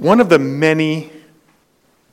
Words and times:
One 0.00 0.22
of 0.22 0.30
the 0.30 0.38
many 0.38 1.10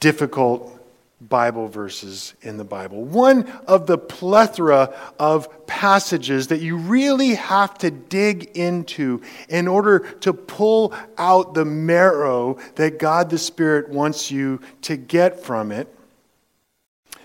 difficult 0.01 0.77
Bible 1.21 1.69
verses 1.69 2.33
in 2.41 2.57
the 2.57 2.65
Bible, 2.65 3.01
one 3.05 3.47
of 3.65 3.87
the 3.87 3.97
plethora 3.97 4.93
of 5.17 5.65
passages 5.67 6.47
that 6.47 6.59
you 6.59 6.75
really 6.75 7.35
have 7.35 7.77
to 7.77 7.89
dig 7.89 8.57
into 8.57 9.21
in 9.47 9.69
order 9.69 9.99
to 9.99 10.33
pull 10.33 10.93
out 11.17 11.53
the 11.53 11.63
marrow 11.63 12.57
that 12.75 12.99
God 12.99 13.29
the 13.29 13.37
Spirit 13.37 13.87
wants 13.87 14.29
you 14.29 14.59
to 14.81 14.97
get 14.97 15.39
from 15.39 15.71
it, 15.71 15.87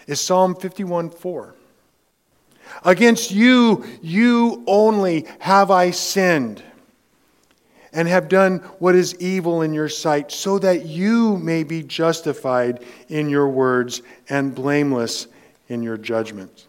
is 0.06 0.20
Psalm 0.20 0.54
51 0.54 1.10
4. 1.10 1.56
Against 2.84 3.32
you, 3.32 3.84
you 4.00 4.62
only 4.68 5.26
have 5.40 5.72
I 5.72 5.90
sinned 5.90 6.62
and 7.92 8.08
have 8.08 8.28
done 8.28 8.58
what 8.78 8.94
is 8.94 9.14
evil 9.20 9.62
in 9.62 9.74
your 9.74 9.88
sight, 9.88 10.32
so 10.32 10.58
that 10.58 10.86
you 10.86 11.36
may 11.38 11.62
be 11.62 11.82
justified 11.82 12.82
in 13.08 13.28
your 13.28 13.48
words 13.48 14.02
and 14.28 14.54
blameless 14.54 15.26
in 15.68 15.82
your 15.82 15.96
judgment. 15.96 16.66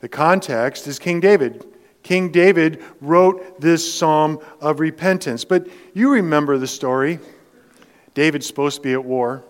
The 0.00 0.08
context 0.08 0.86
is 0.86 0.98
King 0.98 1.20
David. 1.20 1.64
King 2.02 2.30
David 2.30 2.82
wrote 3.00 3.60
this 3.60 3.92
psalm 3.92 4.40
of 4.60 4.80
repentance. 4.80 5.44
But 5.44 5.68
you 5.92 6.12
remember 6.12 6.56
the 6.56 6.66
story. 6.66 7.18
David's 8.14 8.46
supposed 8.46 8.76
to 8.76 8.82
be 8.82 8.92
at 8.92 9.04
war. 9.04 9.44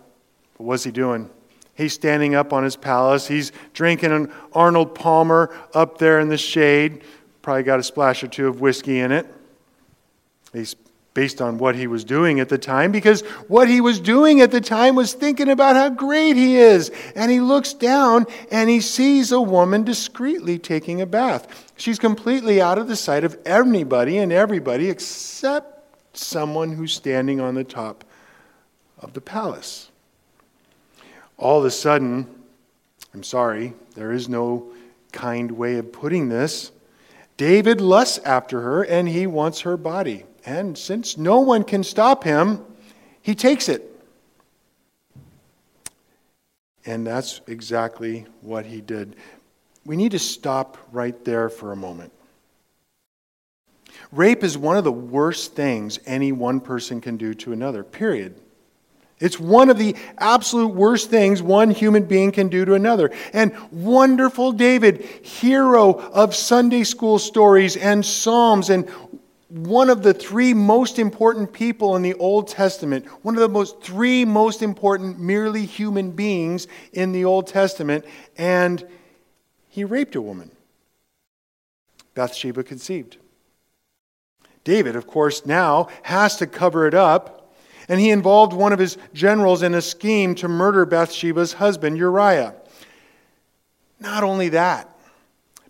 But 0.56 0.64
what's 0.64 0.84
he 0.84 0.90
doing? 0.90 1.30
He's 1.74 1.92
standing 1.92 2.34
up 2.34 2.52
on 2.52 2.64
his 2.64 2.74
palace. 2.74 3.28
He's 3.28 3.52
drinking 3.72 4.10
an 4.10 4.32
Arnold 4.52 4.94
Palmer 4.94 5.54
up 5.74 5.98
there 5.98 6.18
in 6.18 6.28
the 6.28 6.36
shade. 6.36 7.02
Probably 7.42 7.62
got 7.62 7.78
a 7.78 7.82
splash 7.84 8.24
or 8.24 8.26
two 8.26 8.48
of 8.48 8.60
whiskey 8.60 8.98
in 8.98 9.12
it. 9.12 9.32
Based 11.14 11.42
on 11.42 11.58
what 11.58 11.74
he 11.74 11.88
was 11.88 12.04
doing 12.04 12.38
at 12.38 12.48
the 12.48 12.58
time, 12.58 12.92
because 12.92 13.22
what 13.48 13.68
he 13.68 13.80
was 13.80 13.98
doing 13.98 14.40
at 14.40 14.52
the 14.52 14.60
time 14.60 14.94
was 14.94 15.14
thinking 15.14 15.48
about 15.48 15.74
how 15.74 15.88
great 15.88 16.36
he 16.36 16.56
is. 16.56 16.92
And 17.16 17.30
he 17.30 17.40
looks 17.40 17.72
down 17.72 18.26
and 18.52 18.70
he 18.70 18.80
sees 18.80 19.32
a 19.32 19.40
woman 19.40 19.82
discreetly 19.82 20.60
taking 20.60 21.00
a 21.00 21.06
bath. 21.06 21.72
She's 21.76 21.98
completely 21.98 22.60
out 22.60 22.78
of 22.78 22.86
the 22.86 22.94
sight 22.94 23.24
of 23.24 23.36
anybody 23.44 24.18
and 24.18 24.32
everybody 24.32 24.88
except 24.90 25.96
someone 26.16 26.72
who's 26.72 26.92
standing 26.92 27.40
on 27.40 27.54
the 27.54 27.64
top 27.64 28.04
of 29.00 29.12
the 29.12 29.20
palace. 29.20 29.90
All 31.36 31.58
of 31.58 31.64
a 31.64 31.70
sudden, 31.70 32.28
I'm 33.12 33.24
sorry, 33.24 33.74
there 33.94 34.12
is 34.12 34.28
no 34.28 34.72
kind 35.10 35.50
way 35.52 35.78
of 35.78 35.92
putting 35.92 36.28
this. 36.28 36.70
David 37.36 37.80
lusts 37.80 38.18
after 38.24 38.60
her 38.60 38.84
and 38.84 39.08
he 39.08 39.26
wants 39.26 39.60
her 39.60 39.76
body. 39.76 40.24
And 40.48 40.78
since 40.78 41.18
no 41.18 41.40
one 41.40 41.62
can 41.62 41.84
stop 41.84 42.24
him, 42.24 42.64
he 43.20 43.34
takes 43.34 43.68
it. 43.68 43.84
And 46.86 47.06
that's 47.06 47.42
exactly 47.46 48.24
what 48.40 48.64
he 48.64 48.80
did. 48.80 49.14
We 49.84 49.94
need 49.94 50.12
to 50.12 50.18
stop 50.18 50.78
right 50.90 51.22
there 51.26 51.50
for 51.50 51.72
a 51.72 51.76
moment. 51.76 52.14
Rape 54.10 54.42
is 54.42 54.56
one 54.56 54.78
of 54.78 54.84
the 54.84 54.92
worst 54.92 55.54
things 55.54 55.98
any 56.06 56.32
one 56.32 56.60
person 56.60 57.02
can 57.02 57.18
do 57.18 57.34
to 57.34 57.52
another, 57.52 57.84
period. 57.84 58.34
It's 59.20 59.38
one 59.38 59.68
of 59.68 59.76
the 59.76 59.96
absolute 60.16 60.72
worst 60.72 61.10
things 61.10 61.42
one 61.42 61.70
human 61.70 62.04
being 62.04 62.32
can 62.32 62.48
do 62.48 62.64
to 62.64 62.72
another. 62.72 63.10
And 63.34 63.52
wonderful 63.70 64.52
David, 64.52 65.02
hero 65.02 65.92
of 65.92 66.34
Sunday 66.34 66.84
school 66.84 67.18
stories 67.18 67.76
and 67.76 68.06
Psalms, 68.06 68.70
and 68.70 68.88
one 69.48 69.88
of 69.88 70.02
the 70.02 70.12
three 70.12 70.52
most 70.52 70.98
important 70.98 71.52
people 71.52 71.96
in 71.96 72.02
the 72.02 72.14
Old 72.14 72.48
Testament, 72.48 73.06
one 73.22 73.34
of 73.34 73.40
the 73.40 73.48
most 73.48 73.80
three 73.80 74.24
most 74.24 74.62
important 74.62 75.18
merely 75.18 75.64
human 75.64 76.10
beings 76.10 76.66
in 76.92 77.12
the 77.12 77.24
Old 77.24 77.46
Testament, 77.46 78.04
and 78.36 78.86
he 79.68 79.84
raped 79.84 80.14
a 80.16 80.22
woman. 80.22 80.50
Bathsheba 82.14 82.62
conceived. 82.62 83.16
David, 84.64 84.96
of 84.96 85.06
course, 85.06 85.46
now 85.46 85.88
has 86.02 86.36
to 86.36 86.46
cover 86.46 86.86
it 86.86 86.94
up, 86.94 87.54
and 87.88 87.98
he 87.98 88.10
involved 88.10 88.52
one 88.52 88.74
of 88.74 88.78
his 88.78 88.98
generals 89.14 89.62
in 89.62 89.74
a 89.74 89.80
scheme 89.80 90.34
to 90.34 90.48
murder 90.48 90.84
Bathsheba's 90.84 91.54
husband, 91.54 91.96
Uriah. 91.96 92.54
Not 93.98 94.24
only 94.24 94.50
that, 94.50 94.94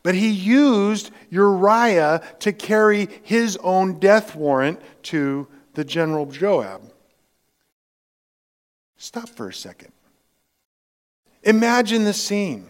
but 0.03 0.15
he 0.15 0.31
used 0.31 1.11
Uriah 1.31 2.23
to 2.41 2.53
carry 2.53 3.09
his 3.23 3.57
own 3.59 3.99
death 3.99 4.35
warrant 4.35 4.81
to 5.05 5.47
the 5.75 5.85
general 5.85 6.27
Joab. 6.27 6.83
Stop 8.97 9.29
for 9.29 9.49
a 9.49 9.55
second. 9.55 9.93
Imagine 11.45 12.05
the 12.05 12.13
scene. 12.13 12.69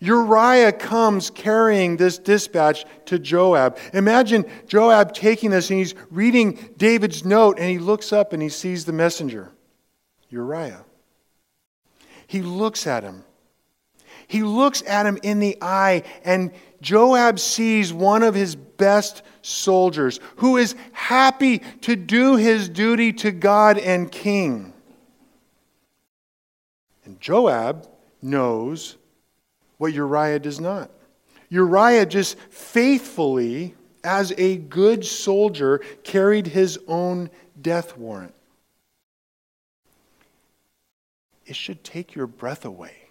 Uriah 0.00 0.72
comes 0.72 1.30
carrying 1.30 1.96
this 1.96 2.18
dispatch 2.18 2.84
to 3.06 3.18
Joab. 3.18 3.78
Imagine 3.92 4.44
Joab 4.66 5.14
taking 5.14 5.50
this 5.50 5.70
and 5.70 5.78
he's 5.78 5.94
reading 6.10 6.58
David's 6.76 7.24
note 7.24 7.58
and 7.58 7.70
he 7.70 7.78
looks 7.78 8.12
up 8.12 8.32
and 8.32 8.42
he 8.42 8.48
sees 8.48 8.84
the 8.84 8.92
messenger, 8.92 9.50
Uriah. 10.28 10.84
He 12.26 12.42
looks 12.42 12.86
at 12.86 13.04
him 13.04 13.24
he 14.28 14.42
looks 14.42 14.82
at 14.86 15.06
him 15.06 15.18
in 15.22 15.38
the 15.38 15.56
eye, 15.62 16.02
and 16.24 16.50
Joab 16.80 17.38
sees 17.38 17.92
one 17.92 18.22
of 18.22 18.34
his 18.34 18.56
best 18.56 19.22
soldiers 19.42 20.20
who 20.36 20.56
is 20.56 20.74
happy 20.92 21.58
to 21.82 21.96
do 21.96 22.36
his 22.36 22.68
duty 22.68 23.12
to 23.14 23.30
God 23.30 23.78
and 23.78 24.10
king. 24.10 24.72
And 27.04 27.20
Joab 27.20 27.88
knows 28.20 28.96
what 29.78 29.92
Uriah 29.92 30.40
does 30.40 30.60
not. 30.60 30.90
Uriah 31.48 32.06
just 32.06 32.36
faithfully, 32.50 33.74
as 34.02 34.32
a 34.36 34.56
good 34.56 35.04
soldier, 35.04 35.78
carried 36.02 36.48
his 36.48 36.78
own 36.88 37.30
death 37.60 37.96
warrant. 37.96 38.34
It 41.46 41.54
should 41.54 41.84
take 41.84 42.16
your 42.16 42.26
breath 42.26 42.64
away 42.64 43.05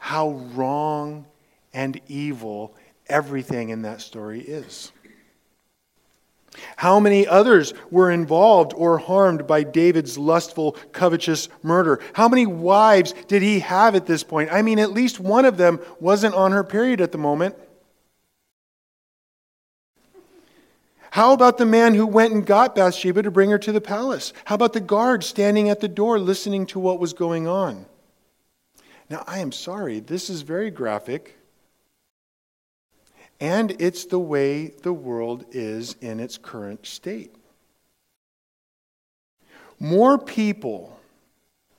how 0.00 0.30
wrong 0.54 1.26
and 1.72 2.00
evil 2.08 2.74
everything 3.06 3.68
in 3.68 3.82
that 3.82 4.00
story 4.00 4.40
is. 4.40 4.90
How 6.76 6.98
many 6.98 7.28
others 7.28 7.74
were 7.90 8.10
involved 8.10 8.72
or 8.74 8.98
harmed 8.98 9.46
by 9.46 9.62
David's 9.62 10.18
lustful, 10.18 10.72
covetous 10.92 11.48
murder? 11.62 12.00
How 12.14 12.28
many 12.28 12.46
wives 12.46 13.14
did 13.28 13.42
he 13.42 13.60
have 13.60 13.94
at 13.94 14.06
this 14.06 14.24
point? 14.24 14.50
I 14.50 14.62
mean, 14.62 14.78
at 14.78 14.90
least 14.90 15.20
one 15.20 15.44
of 15.44 15.58
them 15.58 15.78
wasn't 16.00 16.34
on 16.34 16.50
her 16.52 16.64
period 16.64 17.00
at 17.00 17.12
the 17.12 17.18
moment. 17.18 17.54
How 21.10 21.32
about 21.34 21.58
the 21.58 21.66
man 21.66 21.94
who 21.94 22.06
went 22.06 22.32
and 22.32 22.46
got 22.46 22.74
Bathsheba 22.74 23.22
to 23.22 23.30
bring 23.30 23.50
her 23.50 23.58
to 23.58 23.72
the 23.72 23.80
palace? 23.80 24.32
How 24.44 24.54
about 24.54 24.72
the 24.72 24.80
guard 24.80 25.22
standing 25.22 25.68
at 25.68 25.80
the 25.80 25.88
door 25.88 26.18
listening 26.18 26.66
to 26.66 26.80
what 26.80 26.98
was 26.98 27.12
going 27.12 27.46
on? 27.46 27.86
Now, 29.10 29.24
I 29.26 29.40
am 29.40 29.50
sorry, 29.50 29.98
this 29.98 30.30
is 30.30 30.42
very 30.42 30.70
graphic. 30.70 31.36
And 33.40 33.74
it's 33.80 34.04
the 34.04 34.20
way 34.20 34.68
the 34.68 34.92
world 34.92 35.46
is 35.50 35.96
in 36.00 36.20
its 36.20 36.38
current 36.38 36.86
state. 36.86 37.34
More 39.80 40.16
people 40.18 41.00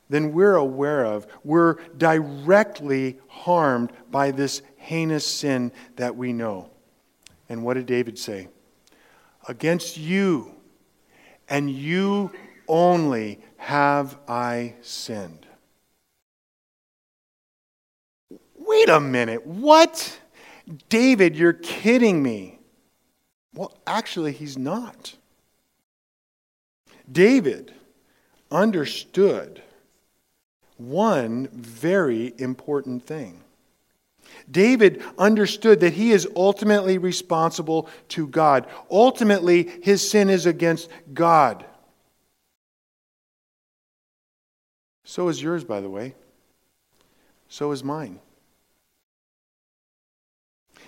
than 0.09 0.34
we're 0.34 0.56
aware 0.56 1.06
of 1.06 1.25
were 1.44 1.80
directly 1.97 3.20
harmed 3.28 3.94
by 4.09 4.31
this 4.31 4.62
heinous 4.75 5.25
sin 5.25 5.72
that 5.96 6.18
we 6.18 6.34
know. 6.34 6.70
And 7.47 7.64
what 7.64 7.75
did 7.75 7.86
David 7.86 8.20
say? 8.20 8.50
Against 9.47 9.97
you 9.97 10.53
and 11.47 11.70
you 11.70 12.31
only 12.68 13.40
have 13.58 14.17
I 14.28 14.76
sinned. 14.82 15.41
Wait 18.72 18.88
a 18.88 19.02
minute, 19.02 19.46
what? 19.46 20.18
David, 20.88 21.35
you're 21.35 21.52
kidding 21.52 22.23
me. 22.23 22.58
Well, 23.53 23.78
actually, 23.85 24.32
he's 24.32 24.58
not. 24.58 25.14
David 27.12 27.73
understood 28.50 29.62
one 30.78 31.50
very 31.52 32.34
important 32.38 33.06
thing. 33.06 33.41
David 34.50 35.03
understood 35.17 35.82
that 35.82 35.91
he 35.91 36.12
is 36.12 36.26
ultimately 36.34 36.97
responsible 36.97 37.90
to 38.08 38.26
God. 38.26 38.67
Ultimately, 38.90 39.64
his 39.84 40.09
sin 40.09 40.29
is 40.29 40.46
against 40.46 40.90
God. 41.14 41.66
So 45.03 45.28
is 45.28 45.44
yours, 45.44 45.66
by 45.66 45.82
the 45.82 45.90
way. 45.90 46.16
So 47.50 47.72
is 47.74 47.84
mine. 47.84 48.22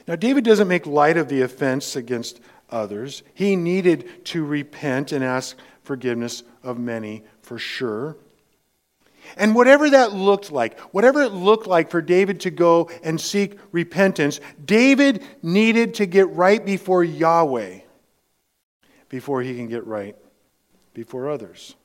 Now, 0.08 0.16
David 0.16 0.44
doesn't 0.44 0.68
make 0.68 0.86
light 0.86 1.18
of 1.18 1.30
the 1.30 1.42
offense 1.42 1.96
against 1.96 2.42
others. 2.70 3.24
He 3.34 3.56
needed 3.56 4.26
to 4.26 4.44
repent 4.44 5.12
and 5.12 5.24
ask 5.24 5.58
forgiveness 5.84 6.44
of 6.62 6.78
many 6.78 7.24
for 7.42 7.58
sure. 7.58 8.18
And 9.38 9.56
whatever 9.56 9.90
that 9.90 10.12
looked 10.12 10.52
like, 10.52 10.80
whatever 10.92 11.22
it 11.22 11.32
looked 11.32 11.68
like 11.68 11.90
for 11.90 12.02
David 12.02 12.42
to 12.42 12.52
go 12.52 12.90
and 13.04 13.20
seek 13.20 13.58
repentance, 13.72 14.42
David 14.64 15.24
needed 15.42 15.94
to 15.96 16.06
get 16.06 16.30
right 16.32 16.64
before 16.64 17.04
Yahweh 17.04 17.80
before 19.08 19.42
he 19.42 19.56
can 19.56 19.68
get 19.68 19.86
right 19.86 20.16
before 20.94 21.30
others. 21.30 21.76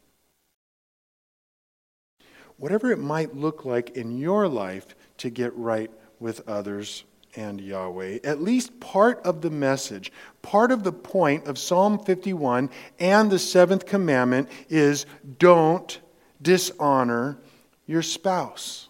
Whatever 2.56 2.90
it 2.90 2.98
might 2.98 3.36
look 3.36 3.64
like 3.64 3.90
in 3.90 4.18
your 4.18 4.48
life 4.48 4.96
to 5.18 5.30
get 5.30 5.54
right 5.54 5.90
with 6.18 6.46
others 6.48 7.04
and 7.36 7.60
Yahweh, 7.60 8.18
at 8.24 8.42
least 8.42 8.80
part 8.80 9.20
of 9.24 9.42
the 9.42 9.50
message, 9.50 10.12
part 10.42 10.72
of 10.72 10.82
the 10.82 10.92
point 10.92 11.46
of 11.46 11.58
Psalm 11.58 11.98
51 11.98 12.70
and 12.98 13.30
the 13.30 13.38
seventh 13.38 13.86
commandment 13.86 14.48
is 14.68 15.06
don't 15.38 16.00
dishonor 16.40 17.38
your 17.86 18.02
spouse. 18.02 18.88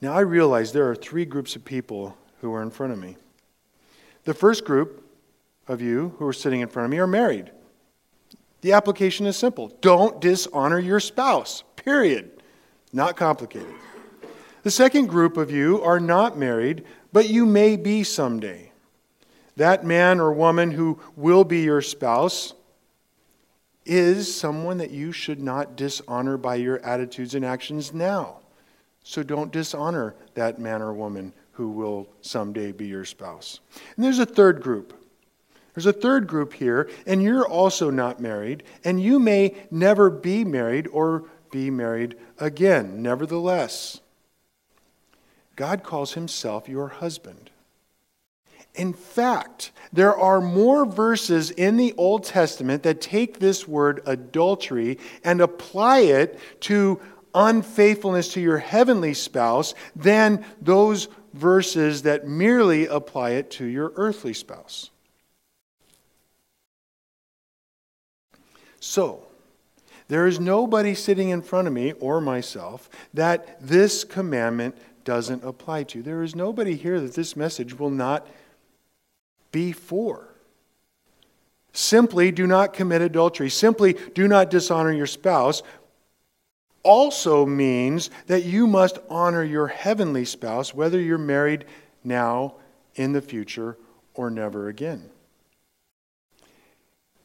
Now, 0.00 0.12
I 0.12 0.20
realize 0.20 0.72
there 0.72 0.90
are 0.90 0.96
three 0.96 1.24
groups 1.24 1.54
of 1.54 1.64
people 1.64 2.16
who 2.40 2.52
are 2.54 2.62
in 2.62 2.70
front 2.70 2.92
of 2.92 2.98
me. 2.98 3.16
The 4.24 4.34
first 4.34 4.64
group 4.64 5.08
of 5.68 5.80
you 5.80 6.14
who 6.18 6.26
are 6.26 6.32
sitting 6.32 6.60
in 6.60 6.68
front 6.68 6.84
of 6.86 6.90
me 6.90 6.98
are 6.98 7.06
married. 7.06 7.50
The 8.62 8.72
application 8.72 9.26
is 9.26 9.36
simple 9.36 9.76
don't 9.80 10.20
dishonor 10.20 10.78
your 10.78 11.00
spouse, 11.00 11.62
period. 11.76 12.30
Not 12.92 13.16
complicated. 13.16 13.74
The 14.62 14.70
second 14.70 15.06
group 15.06 15.36
of 15.36 15.50
you 15.50 15.82
are 15.82 15.98
not 15.98 16.38
married, 16.38 16.84
but 17.12 17.28
you 17.28 17.46
may 17.46 17.76
be 17.76 18.04
someday. 18.04 18.70
That 19.56 19.84
man 19.84 20.20
or 20.20 20.32
woman 20.32 20.70
who 20.70 21.00
will 21.16 21.44
be 21.44 21.62
your 21.62 21.82
spouse 21.82 22.54
is 23.84 24.32
someone 24.32 24.78
that 24.78 24.92
you 24.92 25.10
should 25.10 25.40
not 25.40 25.76
dishonor 25.76 26.36
by 26.36 26.54
your 26.54 26.78
attitudes 26.80 27.34
and 27.34 27.44
actions 27.44 27.92
now. 27.92 28.38
So 29.02 29.24
don't 29.24 29.52
dishonor 29.52 30.14
that 30.34 30.60
man 30.60 30.80
or 30.80 30.92
woman 30.92 31.32
who 31.52 31.70
will 31.70 32.08
someday 32.20 32.70
be 32.70 32.86
your 32.86 33.04
spouse. 33.04 33.58
And 33.96 34.04
there's 34.04 34.20
a 34.20 34.26
third 34.26 34.62
group. 34.62 34.94
There's 35.74 35.86
a 35.86 35.92
third 35.92 36.26
group 36.26 36.52
here, 36.52 36.88
and 37.06 37.22
you're 37.22 37.46
also 37.46 37.90
not 37.90 38.20
married, 38.20 38.62
and 38.84 39.02
you 39.02 39.18
may 39.18 39.56
never 39.70 40.08
be 40.08 40.44
married 40.44 40.86
or 40.92 41.24
be 41.50 41.70
married 41.70 42.14
again. 42.38 43.02
Nevertheless, 43.02 44.00
God 45.56 45.82
calls 45.82 46.14
himself 46.14 46.68
your 46.68 46.88
husband. 46.88 47.50
In 48.74 48.94
fact, 48.94 49.70
there 49.92 50.16
are 50.16 50.40
more 50.40 50.86
verses 50.86 51.50
in 51.50 51.76
the 51.76 51.92
Old 51.98 52.24
Testament 52.24 52.82
that 52.84 53.00
take 53.02 53.38
this 53.38 53.68
word 53.68 54.00
adultery 54.06 54.98
and 55.24 55.40
apply 55.40 56.00
it 56.00 56.38
to 56.60 56.98
unfaithfulness 57.34 58.32
to 58.32 58.40
your 58.40 58.58
heavenly 58.58 59.14
spouse 59.14 59.74
than 59.94 60.44
those 60.60 61.08
verses 61.34 62.02
that 62.02 62.26
merely 62.26 62.86
apply 62.86 63.30
it 63.30 63.50
to 63.50 63.64
your 63.64 63.92
earthly 63.96 64.34
spouse. 64.34 64.90
So, 68.80 69.26
there 70.08 70.26
is 70.26 70.40
nobody 70.40 70.94
sitting 70.94 71.28
in 71.30 71.40
front 71.40 71.68
of 71.68 71.72
me 71.72 71.92
or 71.92 72.20
myself 72.20 72.90
that 73.14 73.56
this 73.66 74.04
commandment 74.04 74.76
doesn't 75.04 75.44
apply 75.44 75.84
to. 75.84 76.02
There 76.02 76.22
is 76.22 76.34
nobody 76.34 76.76
here 76.76 77.00
that 77.00 77.14
this 77.14 77.36
message 77.36 77.78
will 77.78 77.90
not 77.90 78.26
be 79.50 79.72
for. 79.72 80.28
Simply 81.72 82.30
do 82.30 82.46
not 82.46 82.74
commit 82.74 83.02
adultery. 83.02 83.48
Simply 83.48 83.94
do 84.14 84.28
not 84.28 84.50
dishonor 84.50 84.92
your 84.92 85.06
spouse. 85.06 85.62
Also 86.82 87.46
means 87.46 88.10
that 88.26 88.44
you 88.44 88.66
must 88.66 88.98
honor 89.08 89.42
your 89.42 89.68
heavenly 89.68 90.24
spouse, 90.24 90.74
whether 90.74 91.00
you're 91.00 91.18
married 91.18 91.64
now, 92.04 92.54
in 92.94 93.12
the 93.12 93.22
future, 93.22 93.78
or 94.14 94.28
never 94.28 94.68
again. 94.68 95.08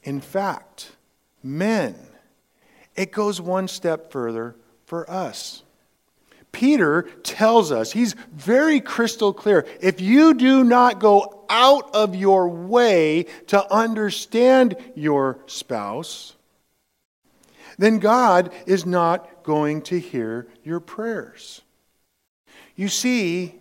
In 0.04 0.22
fact, 0.22 0.92
men. 1.44 1.96
It 2.96 3.12
goes 3.12 3.42
one 3.42 3.68
step 3.68 4.12
further 4.12 4.56
for 4.86 5.10
us. 5.10 5.64
Peter 6.52 7.04
tells 7.24 7.72
us, 7.72 7.92
he's 7.92 8.14
very 8.32 8.80
crystal 8.80 9.34
clear. 9.34 9.68
If 9.82 10.02
you 10.02 10.34
do 10.34 10.64
not 10.64 11.00
go 11.00 11.46
out 11.50 11.94
of 11.94 12.16
your 12.16 12.50
way 12.50 13.26
to 13.48 13.74
understand 13.74 14.76
your 14.96 15.40
spouse, 15.46 16.36
then 17.78 18.00
God 18.00 18.52
is 18.66 18.86
not 18.86 19.44
going 19.44 19.82
to 19.84 20.00
hear 20.00 20.48
your 20.64 20.80
prayers. 20.80 21.62
You 22.76 22.88
see, 22.88 23.56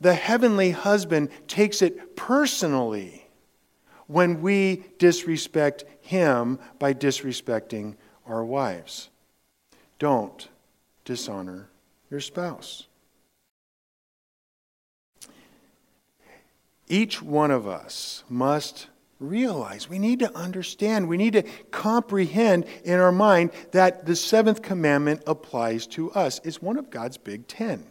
the 0.00 0.14
heavenly 0.14 0.70
husband 0.70 1.30
takes 1.46 1.82
it 1.82 2.16
personally 2.16 3.26
when 4.06 4.40
we 4.40 4.84
disrespect 4.98 5.84
him 6.00 6.58
by 6.78 6.94
disrespecting 6.94 7.96
our 8.26 8.44
wives. 8.44 9.10
Don't 9.98 10.48
dishonor 11.08 11.70
your 12.10 12.20
spouse. 12.20 12.86
Each 16.86 17.22
one 17.22 17.50
of 17.50 17.66
us 17.66 18.24
must 18.28 18.88
realize, 19.18 19.88
we 19.88 19.98
need 19.98 20.18
to 20.18 20.36
understand, 20.36 21.08
we 21.08 21.16
need 21.16 21.32
to 21.32 21.44
comprehend 21.70 22.66
in 22.84 23.00
our 23.00 23.10
mind 23.10 23.52
that 23.72 24.04
the 24.04 24.14
seventh 24.14 24.60
commandment 24.60 25.22
applies 25.26 25.86
to 25.86 26.12
us. 26.12 26.42
It's 26.44 26.60
one 26.60 26.76
of 26.76 26.90
God's 26.90 27.16
big 27.16 27.48
ten. 27.48 27.86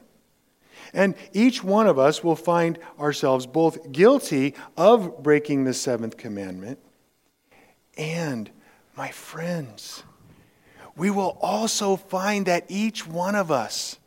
And 0.94 1.16
each 1.34 1.64
one 1.64 1.88
of 1.88 1.98
us 1.98 2.24
will 2.24 2.36
find 2.36 2.78
ourselves 3.00 3.48
both 3.48 3.92
guilty 3.92 4.54
of 4.78 5.24
breaking 5.24 5.64
the 5.64 5.74
seventh 5.74 6.18
commandment 6.18 6.78
and, 7.98 8.52
my 8.96 9.10
friends, 9.10 10.04
we 10.97 11.11
will 11.11 11.38
also 11.41 11.95
find 11.95 12.47
that 12.47 12.65
each 12.67 13.07
one 13.07 13.35
of 13.35 13.51
us 13.51 13.97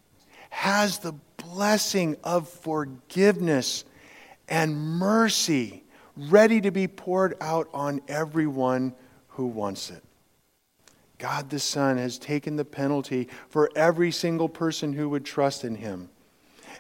has 0.51 0.99
the 0.99 1.15
blessing 1.37 2.17
of 2.25 2.49
forgiveness 2.49 3.85
and 4.49 4.77
mercy 4.77 5.85
ready 6.17 6.61
to 6.61 6.71
be 6.71 6.89
poured 6.89 7.35
out 7.41 7.69
on 7.73 8.01
everyone 8.09 8.93
who 9.29 9.47
wants 9.47 9.91
it. 9.91 10.03
God 11.19 11.51
the 11.51 11.61
Son 11.61 11.99
has 11.99 12.19
taken 12.19 12.57
the 12.57 12.65
penalty 12.65 13.29
for 13.49 13.71
every 13.77 14.11
single 14.11 14.49
person 14.49 14.93
who 14.93 15.09
would 15.11 15.25
trust 15.25 15.65
in 15.65 15.77
him. 15.77 16.09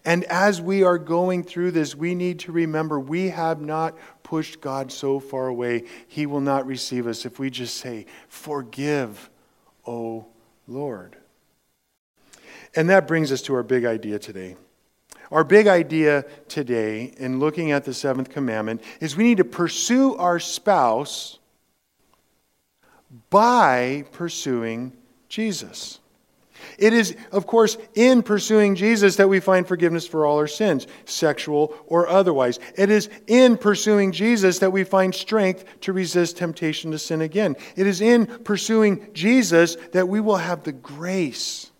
And 0.04 0.24
as 0.24 0.60
we 0.60 0.82
are 0.82 0.98
going 0.98 1.44
through 1.44 1.72
this, 1.72 1.94
we 1.94 2.14
need 2.14 2.38
to 2.40 2.52
remember 2.52 2.98
we 2.98 3.28
have 3.28 3.60
not 3.60 3.96
pushed 4.22 4.60
God 4.60 4.90
so 4.90 5.20
far 5.20 5.48
away, 5.48 5.84
He 6.08 6.24
will 6.24 6.40
not 6.40 6.66
receive 6.66 7.06
us 7.06 7.26
if 7.26 7.38
we 7.38 7.50
just 7.50 7.76
say, 7.76 8.06
Forgive, 8.28 9.28
O 9.86 10.26
Lord. 10.66 11.16
And 12.74 12.90
that 12.90 13.08
brings 13.08 13.32
us 13.32 13.42
to 13.42 13.54
our 13.54 13.62
big 13.62 13.84
idea 13.84 14.18
today. 14.18 14.56
Our 15.30 15.44
big 15.44 15.68
idea 15.68 16.24
today, 16.48 17.14
in 17.16 17.38
looking 17.38 17.70
at 17.70 17.84
the 17.84 17.94
seventh 17.94 18.30
commandment, 18.30 18.82
is 19.00 19.16
we 19.16 19.24
need 19.24 19.38
to 19.38 19.44
pursue 19.44 20.16
our 20.16 20.40
spouse 20.40 21.38
by 23.28 24.04
pursuing 24.12 24.92
Jesus. 25.28 25.99
It 26.78 26.92
is, 26.92 27.16
of 27.32 27.46
course, 27.46 27.76
in 27.94 28.22
pursuing 28.22 28.74
Jesus 28.74 29.16
that 29.16 29.28
we 29.28 29.40
find 29.40 29.66
forgiveness 29.66 30.06
for 30.06 30.26
all 30.26 30.38
our 30.38 30.46
sins, 30.46 30.86
sexual 31.04 31.74
or 31.86 32.08
otherwise. 32.08 32.58
It 32.76 32.90
is 32.90 33.08
in 33.26 33.56
pursuing 33.56 34.12
Jesus 34.12 34.58
that 34.60 34.72
we 34.72 34.84
find 34.84 35.14
strength 35.14 35.64
to 35.82 35.92
resist 35.92 36.36
temptation 36.36 36.90
to 36.90 36.98
sin 36.98 37.20
again. 37.20 37.56
It 37.76 37.86
is 37.86 38.00
in 38.00 38.26
pursuing 38.26 39.08
Jesus 39.12 39.76
that 39.92 40.08
we 40.08 40.20
will 40.20 40.36
have 40.36 40.64
the 40.64 40.72
grace. 40.72 41.70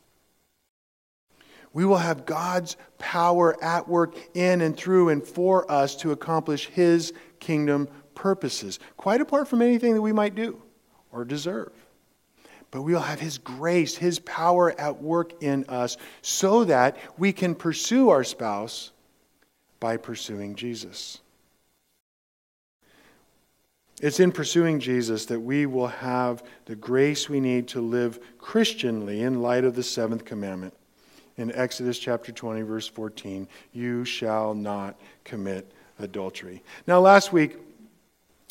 We 1.72 1.84
will 1.84 1.99
have 1.99 2.26
God's 2.26 2.76
power 2.99 3.56
at 3.62 3.88
work 3.88 4.14
in 4.34 4.60
and 4.60 4.76
through 4.76 5.10
and 5.10 5.25
for 5.25 5.70
us 5.70 5.94
to 5.96 6.12
accomplish 6.12 6.66
His 6.66 7.12
kingdom 7.38 7.88
purposes, 8.14 8.80
quite 8.96 9.20
apart 9.20 9.49
from 9.49 9.62
anything 9.62 9.94
that 9.94 10.02
we 10.02 10.12
might 10.12 10.34
do 10.34 10.60
or 11.12 11.25
deserve 11.25 11.72
but 12.70 12.82
we'll 12.82 13.00
have 13.00 13.20
His 13.20 13.38
grace, 13.38 13.96
His 13.96 14.18
power 14.20 14.78
at 14.78 15.02
work 15.02 15.42
in 15.42 15.64
us 15.68 15.96
so 16.22 16.64
that 16.64 16.96
we 17.18 17.32
can 17.32 17.54
pursue 17.54 18.10
our 18.10 18.24
spouse 18.24 18.92
by 19.80 19.96
pursuing 19.96 20.54
Jesus. 20.54 21.18
It's 24.00 24.20
in 24.20 24.32
pursuing 24.32 24.80
Jesus 24.80 25.26
that 25.26 25.40
we 25.40 25.66
will 25.66 25.88
have 25.88 26.42
the 26.64 26.76
grace 26.76 27.28
we 27.28 27.40
need 27.40 27.68
to 27.68 27.80
live 27.80 28.18
Christianly 28.38 29.22
in 29.22 29.42
light 29.42 29.64
of 29.64 29.74
the 29.74 29.82
seventh 29.82 30.24
commandment. 30.24 30.74
In 31.36 31.52
Exodus 31.52 31.98
chapter 31.98 32.32
20, 32.32 32.62
verse 32.62 32.86
14, 32.86 33.46
you 33.72 34.04
shall 34.04 34.54
not 34.54 34.98
commit 35.24 35.70
adultery. 35.98 36.62
Now, 36.86 37.00
last 37.00 37.32
week, 37.32 37.58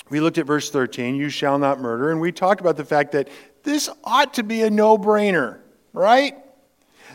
we 0.09 0.19
looked 0.19 0.37
at 0.37 0.45
verse 0.45 0.69
13, 0.69 1.15
you 1.15 1.29
shall 1.29 1.59
not 1.59 1.79
murder, 1.79 2.11
and 2.11 2.21
we 2.21 2.31
talked 2.31 2.61
about 2.61 2.77
the 2.77 2.85
fact 2.85 3.11
that 3.11 3.27
this 3.69 3.87
ought 4.03 4.33
to 4.33 4.43
be 4.43 4.63
a 4.63 4.69
no 4.69 4.97
brainer, 4.97 5.59
right? 5.93 6.35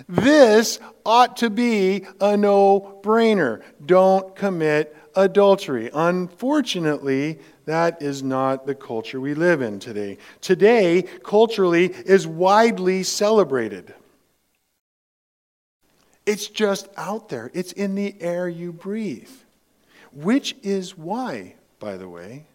This 0.08 0.78
ought 1.04 1.38
to 1.38 1.50
be 1.50 2.06
a 2.20 2.37
no 2.37 3.00
brainer. 3.02 3.62
Don't 3.84 4.37
commit 4.37 4.96
adultery. 5.16 5.90
Unfortunately, 5.92 7.40
that 7.66 8.02
is 8.02 8.23
not 8.23 8.66
the 8.66 8.75
culture 8.75 9.20
we 9.20 9.34
live 9.34 9.62
in 9.62 9.80
today. 9.80 10.18
Today, 10.40 11.02
culturally, 11.25 11.87
is 11.87 12.26
widely 12.26 13.02
celebrated. 13.02 13.92
It's 16.25 16.46
just 16.46 16.88
out 16.96 17.28
there, 17.30 17.50
it's 17.52 17.73
in 17.73 17.96
the 17.96 18.14
air 18.20 18.49
you 18.49 18.73
breathe. 18.73 19.28
Which 20.12 20.54
is 20.62 20.96
why, 20.96 21.56
by 21.80 21.96
the 21.96 22.08
way, 22.08 22.46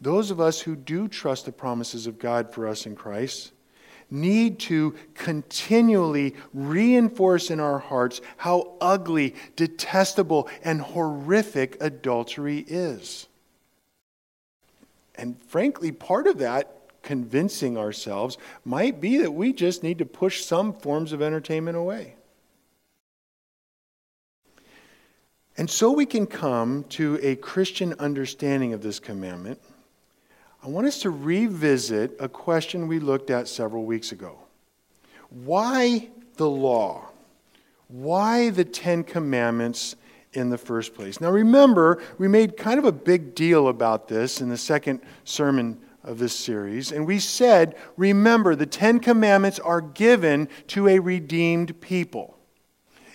those 0.00 0.30
of 0.30 0.40
us 0.40 0.60
who 0.60 0.76
do 0.76 1.08
trust 1.08 1.44
the 1.44 1.52
promises 1.52 2.06
of 2.06 2.18
God 2.18 2.52
for 2.52 2.68
us 2.68 2.86
in 2.86 2.94
Christ 2.94 3.52
need 4.10 4.58
to 4.58 4.94
continually 5.14 6.34
reinforce 6.54 7.50
in 7.50 7.60
our 7.60 7.78
hearts 7.78 8.20
how 8.38 8.76
ugly, 8.80 9.34
detestable, 9.56 10.48
and 10.64 10.80
horrific 10.80 11.76
adultery 11.80 12.64
is. 12.66 13.26
And 15.14 15.36
frankly, 15.44 15.92
part 15.92 16.26
of 16.26 16.38
that 16.38 16.74
convincing 17.02 17.76
ourselves 17.76 18.38
might 18.64 19.00
be 19.00 19.18
that 19.18 19.32
we 19.32 19.52
just 19.52 19.82
need 19.82 19.98
to 19.98 20.06
push 20.06 20.44
some 20.44 20.72
forms 20.72 21.12
of 21.12 21.20
entertainment 21.20 21.76
away. 21.76 22.14
And 25.56 25.68
so 25.68 25.90
we 25.90 26.06
can 26.06 26.26
come 26.26 26.84
to 26.90 27.18
a 27.20 27.34
Christian 27.34 27.94
understanding 27.94 28.72
of 28.72 28.80
this 28.80 29.00
commandment 29.00 29.60
I 30.68 30.70
want 30.70 30.86
us 30.86 30.98
to 30.98 31.08
revisit 31.08 32.14
a 32.20 32.28
question 32.28 32.88
we 32.88 32.98
looked 32.98 33.30
at 33.30 33.48
several 33.48 33.86
weeks 33.86 34.12
ago. 34.12 34.36
Why 35.30 36.10
the 36.36 36.50
law? 36.50 37.08
Why 37.86 38.50
the 38.50 38.66
Ten 38.66 39.02
Commandments 39.02 39.96
in 40.34 40.50
the 40.50 40.58
first 40.58 40.94
place? 40.94 41.22
Now, 41.22 41.30
remember, 41.30 42.02
we 42.18 42.28
made 42.28 42.58
kind 42.58 42.78
of 42.78 42.84
a 42.84 42.92
big 42.92 43.34
deal 43.34 43.68
about 43.68 44.08
this 44.08 44.42
in 44.42 44.50
the 44.50 44.58
second 44.58 45.00
sermon 45.24 45.80
of 46.04 46.18
this 46.18 46.36
series, 46.36 46.92
and 46.92 47.06
we 47.06 47.18
said, 47.18 47.74
remember, 47.96 48.54
the 48.54 48.66
Ten 48.66 49.00
Commandments 49.00 49.58
are 49.58 49.80
given 49.80 50.50
to 50.66 50.86
a 50.86 50.98
redeemed 50.98 51.80
people. 51.80 52.37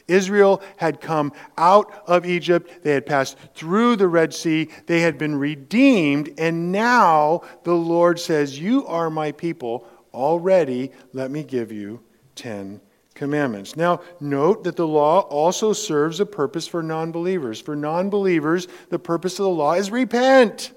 Israel 0.07 0.62
had 0.77 1.01
come 1.01 1.31
out 1.57 2.03
of 2.07 2.25
Egypt. 2.25 2.83
They 2.83 2.93
had 2.93 3.05
passed 3.05 3.38
through 3.55 3.95
the 3.95 4.07
Red 4.07 4.33
Sea. 4.33 4.69
They 4.86 5.01
had 5.01 5.17
been 5.17 5.36
redeemed. 5.36 6.31
And 6.38 6.72
now 6.72 7.41
the 7.63 7.75
Lord 7.75 8.19
says, 8.19 8.60
You 8.60 8.86
are 8.88 9.10
my 9.10 9.31
people 9.31 9.88
already. 10.13 10.91
Let 11.13 11.31
me 11.31 11.43
give 11.43 11.72
you 11.72 12.01
10 12.36 12.81
commandments. 13.13 13.75
Now, 13.75 14.01
note 14.19 14.63
that 14.63 14.75
the 14.75 14.88
law 14.88 15.22
also 15.22 15.74
serves 15.74 16.19
a 16.19 16.25
purpose 16.25 16.67
for 16.67 16.83
non 16.83 17.12
believers. 17.12 17.62
For 17.62 17.75
non 17.75 18.10
believers, 18.10 18.67
the 18.89 19.00
purpose 19.00 19.39
of 19.39 19.43
the 19.43 19.50
law 19.50 19.74
is 19.74 19.91
repent, 19.91 20.72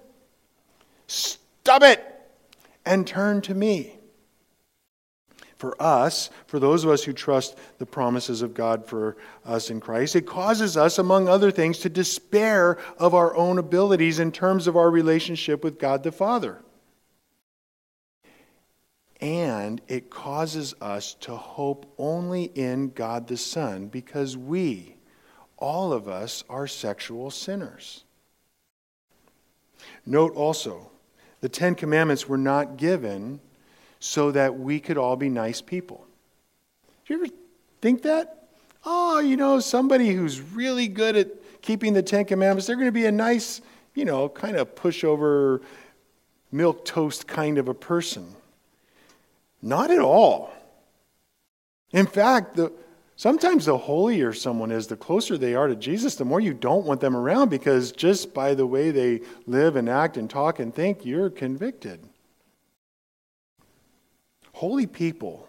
stop 1.06 1.82
it, 1.82 2.04
and 2.84 3.06
turn 3.06 3.40
to 3.42 3.54
me 3.54 3.95
for 5.56 5.80
us, 5.80 6.28
for 6.46 6.58
those 6.58 6.84
of 6.84 6.90
us 6.90 7.04
who 7.04 7.12
trust 7.12 7.56
the 7.78 7.86
promises 7.86 8.42
of 8.42 8.54
God 8.54 8.86
for 8.86 9.16
us 9.44 9.70
in 9.70 9.80
Christ, 9.80 10.14
it 10.14 10.26
causes 10.26 10.76
us, 10.76 10.98
among 10.98 11.28
other 11.28 11.50
things, 11.50 11.78
to 11.78 11.88
despair 11.88 12.78
of 12.98 13.14
our 13.14 13.34
own 13.34 13.58
abilities 13.58 14.18
in 14.18 14.32
terms 14.32 14.66
of 14.66 14.76
our 14.76 14.90
relationship 14.90 15.64
with 15.64 15.78
God 15.78 16.02
the 16.02 16.12
Father. 16.12 16.60
And 19.18 19.80
it 19.88 20.10
causes 20.10 20.74
us 20.80 21.14
to 21.20 21.36
hope 21.36 21.90
only 21.96 22.44
in 22.44 22.90
God 22.90 23.28
the 23.28 23.38
Son 23.38 23.86
because 23.86 24.36
we, 24.36 24.96
all 25.56 25.94
of 25.94 26.06
us, 26.06 26.44
are 26.50 26.66
sexual 26.66 27.30
sinners. 27.30 28.04
Note 30.04 30.34
also, 30.34 30.90
the 31.40 31.48
Ten 31.48 31.74
Commandments 31.74 32.28
were 32.28 32.36
not 32.36 32.76
given 32.76 33.40
so 34.06 34.30
that 34.30 34.56
we 34.56 34.78
could 34.78 34.96
all 34.96 35.16
be 35.16 35.28
nice 35.28 35.60
people. 35.60 36.06
Do 37.04 37.14
you 37.14 37.24
ever 37.24 37.32
think 37.80 38.02
that? 38.02 38.48
Oh, 38.84 39.18
you 39.18 39.36
know, 39.36 39.58
somebody 39.58 40.10
who's 40.10 40.40
really 40.40 40.86
good 40.86 41.16
at 41.16 41.28
keeping 41.60 41.92
the 41.92 42.02
Ten 42.02 42.24
Commandments, 42.24 42.66
they're 42.66 42.76
going 42.76 42.86
to 42.86 42.92
be 42.92 43.06
a 43.06 43.12
nice, 43.12 43.60
you 43.94 44.04
know, 44.04 44.28
kind 44.28 44.56
of 44.56 44.74
pushover, 44.76 45.60
milk 46.52 46.84
toast 46.84 47.26
kind 47.26 47.58
of 47.58 47.68
a 47.68 47.74
person. 47.74 48.32
Not 49.60 49.90
at 49.90 49.98
all. 49.98 50.52
In 51.90 52.06
fact, 52.06 52.54
the, 52.54 52.72
sometimes 53.16 53.64
the 53.64 53.76
holier 53.76 54.32
someone 54.32 54.70
is, 54.70 54.86
the 54.86 54.96
closer 54.96 55.36
they 55.36 55.56
are 55.56 55.66
to 55.66 55.74
Jesus, 55.74 56.14
the 56.14 56.24
more 56.24 56.38
you 56.38 56.54
don't 56.54 56.86
want 56.86 57.00
them 57.00 57.16
around 57.16 57.48
because 57.48 57.90
just 57.90 58.32
by 58.32 58.54
the 58.54 58.66
way 58.66 58.92
they 58.92 59.22
live 59.46 59.74
and 59.74 59.88
act 59.88 60.16
and 60.16 60.30
talk 60.30 60.60
and 60.60 60.72
think, 60.72 61.04
you're 61.04 61.30
convicted. 61.30 62.06
Holy 64.56 64.86
people 64.86 65.46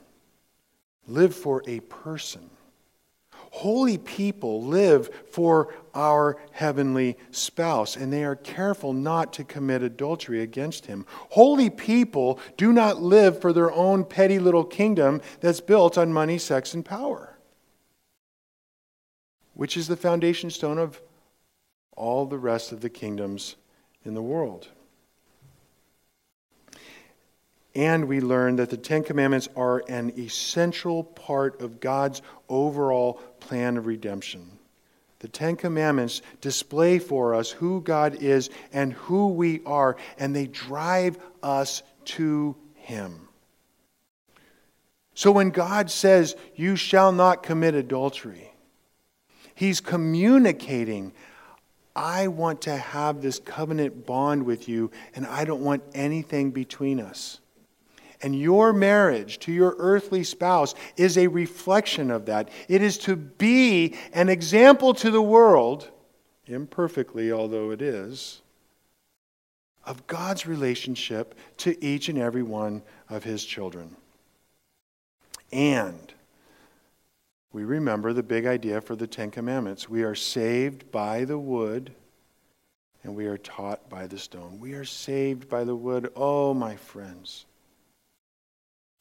live 1.07 1.33
for 1.33 1.63
a 1.65 1.79
person. 1.79 2.49
Holy 3.31 3.97
people 3.97 4.61
live 4.61 5.09
for 5.31 5.73
our 5.95 6.35
heavenly 6.51 7.15
spouse, 7.31 7.95
and 7.95 8.11
they 8.11 8.25
are 8.25 8.35
careful 8.35 8.91
not 8.91 9.31
to 9.31 9.45
commit 9.45 9.81
adultery 9.81 10.41
against 10.41 10.87
him. 10.87 11.05
Holy 11.29 11.69
people 11.69 12.37
do 12.57 12.73
not 12.73 13.01
live 13.01 13.39
for 13.39 13.53
their 13.53 13.71
own 13.71 14.03
petty 14.03 14.39
little 14.39 14.65
kingdom 14.65 15.21
that's 15.39 15.61
built 15.61 15.97
on 15.97 16.11
money, 16.11 16.37
sex, 16.37 16.73
and 16.73 16.83
power, 16.83 17.37
which 19.53 19.77
is 19.77 19.87
the 19.87 19.95
foundation 19.95 20.49
stone 20.49 20.77
of 20.77 21.01
all 21.95 22.25
the 22.25 22.37
rest 22.37 22.73
of 22.73 22.81
the 22.81 22.89
kingdoms 22.89 23.55
in 24.03 24.15
the 24.15 24.21
world. 24.21 24.67
And 27.77 28.07
we 28.07 28.21
learn 28.21 28.55
that 28.55 28.71
the 28.71 28.75
Ten 28.75 29.03
Commandments 29.03 29.47
are 29.55 29.83
an 29.87 30.11
essential 30.17 31.03
part 31.03 31.61
of 31.61 31.79
God's 31.79 32.23
overall 32.49 33.13
plan 33.39 33.77
of 33.77 33.85
redemption. 33.85 34.49
The 35.19 35.27
Ten 35.27 35.55
Commandments 35.55 36.23
display 36.41 36.97
for 36.97 37.35
us 37.35 37.51
who 37.51 37.81
God 37.81 38.15
is 38.15 38.49
and 38.73 38.93
who 38.93 39.29
we 39.29 39.61
are, 39.63 39.95
and 40.17 40.35
they 40.35 40.47
drive 40.47 41.19
us 41.43 41.83
to 42.05 42.55
Him. 42.73 43.27
So 45.13 45.31
when 45.31 45.51
God 45.51 45.91
says, 45.91 46.35
You 46.55 46.75
shall 46.75 47.11
not 47.11 47.43
commit 47.43 47.75
adultery, 47.75 48.53
He's 49.53 49.81
communicating, 49.81 51.13
I 51.95 52.27
want 52.27 52.61
to 52.61 52.75
have 52.75 53.21
this 53.21 53.37
covenant 53.37 54.07
bond 54.07 54.47
with 54.47 54.67
you, 54.67 54.89
and 55.13 55.27
I 55.27 55.45
don't 55.45 55.61
want 55.61 55.83
anything 55.93 56.49
between 56.49 56.99
us. 56.99 57.39
And 58.21 58.37
your 58.39 58.73
marriage 58.73 59.39
to 59.39 59.51
your 59.51 59.75
earthly 59.77 60.23
spouse 60.23 60.73
is 60.95 61.17
a 61.17 61.27
reflection 61.27 62.09
of 62.09 62.25
that. 62.25 62.49
It 62.67 62.81
is 62.81 62.97
to 62.99 63.15
be 63.15 63.95
an 64.13 64.29
example 64.29 64.93
to 64.95 65.11
the 65.11 65.21
world, 65.21 65.89
imperfectly 66.47 67.31
although 67.31 67.71
it 67.71 67.81
is, 67.81 68.41
of 69.85 70.05
God's 70.07 70.45
relationship 70.47 71.35
to 71.57 71.83
each 71.83 72.09
and 72.09 72.17
every 72.17 72.43
one 72.43 72.81
of 73.09 73.23
his 73.23 73.45
children. 73.45 73.95
And 75.51 76.13
we 77.53 77.63
remember 77.63 78.13
the 78.13 78.23
big 78.23 78.45
idea 78.45 78.81
for 78.81 78.95
the 78.95 79.07
Ten 79.07 79.31
Commandments. 79.31 79.87
We 79.87 80.03
are 80.03 80.15
saved 80.15 80.91
by 80.91 81.23
the 81.23 81.39
wood 81.39 81.91
and 83.03 83.15
we 83.15 83.25
are 83.27 83.37
taught 83.37 83.89
by 83.89 84.05
the 84.05 84.19
stone. 84.19 84.59
We 84.59 84.73
are 84.73 84.83
saved 84.83 85.47
by 85.47 85.63
the 85.63 85.75
wood. 85.75 86.11
Oh, 86.15 86.53
my 86.53 86.75
friends. 86.75 87.45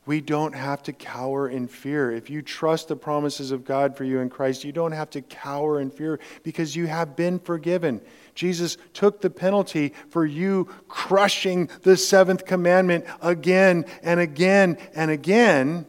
We 0.07 0.21
don't 0.21 0.55
have 0.55 0.85
to 0.85 0.93
cower 0.93 1.49
in 1.49 1.67
fear. 1.67 2.13
If 2.13 2.31
you 2.31 2.41
trust 2.41 2.87
the 2.87 2.95
promises 2.95 3.51
of 3.51 3.65
God 3.65 3.97
for 3.97 4.05
you 4.05 4.21
in 4.21 4.31
Christ, 4.31 4.63
you 4.63 4.71
don't 4.71 4.93
have 4.93 5.11
to 5.11 5.21
cower 5.21 5.81
in 5.81 5.91
fear 5.91 6.21
because 6.45 6.77
you 6.77 6.87
have 6.87 7.17
been 7.17 7.41
forgiven. 7.41 8.01
Jesus 8.37 8.77
took 8.95 9.21
the 9.21 9.31
penalty 9.31 9.93
for 10.11 10.25
you 10.25 10.69
crushing 10.87 11.69
the 11.83 11.97
seventh 11.97 12.47
commandment 12.47 13.05
again 13.21 13.85
and 14.01 14.21
again 14.21 14.79
and 14.95 15.11
again. 15.11 15.87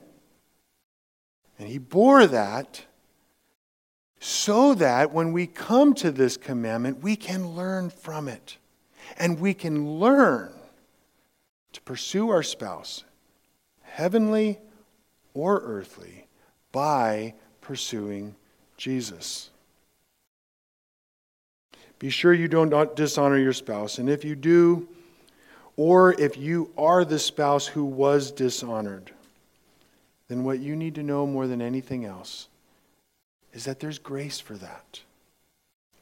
And 1.60 1.70
he 1.70 1.78
bore 1.78 2.26
that 2.26 2.86
so 4.20 4.74
that 4.74 5.14
when 5.14 5.32
we 5.32 5.46
come 5.46 5.94
to 5.94 6.10
this 6.10 6.38
commandment, 6.38 7.04
we 7.04 7.16
can 7.16 7.56
learn 7.56 7.92
from 7.92 8.28
it. 8.28 8.58
And 9.18 9.40
we 9.40 9.54
can 9.54 10.00
learn 10.00 10.52
to 11.74 11.82
pursue 11.82 12.30
our 12.30 12.44
spouse 12.44 13.04
heavenly 13.92 14.60
or 15.34 15.62
earthly, 15.64 16.28
by 16.72 17.34
pursuing 17.62 18.36
Jesus. 18.78 19.50
Be 22.00 22.10
sure 22.10 22.34
you 22.34 22.48
don't 22.48 22.96
dishonor 22.96 23.38
your 23.38 23.54
spouse. 23.54 23.98
And 23.98 24.10
if 24.10 24.24
you 24.24 24.36
do, 24.36 24.88
or 25.76 26.20
if 26.20 26.38
you 26.38 26.72
are 26.78 27.06
the 27.06 27.20
spouse 27.20 27.68
who 27.68 27.86
was 27.86 28.32
dishonored, 28.32 29.12
then 30.28 30.44
what 30.44 30.60
you 30.60 30.76
need 30.76 30.96
to 30.96 31.04
know 31.04 31.26
more 31.26 31.48
than 31.48 31.62
anything 31.62 32.06
else 32.06 32.50
is 33.54 33.66
that 33.66 33.80
there's 33.80 34.00
grace 34.00 34.40
for 34.40 34.56
that. 34.58 35.02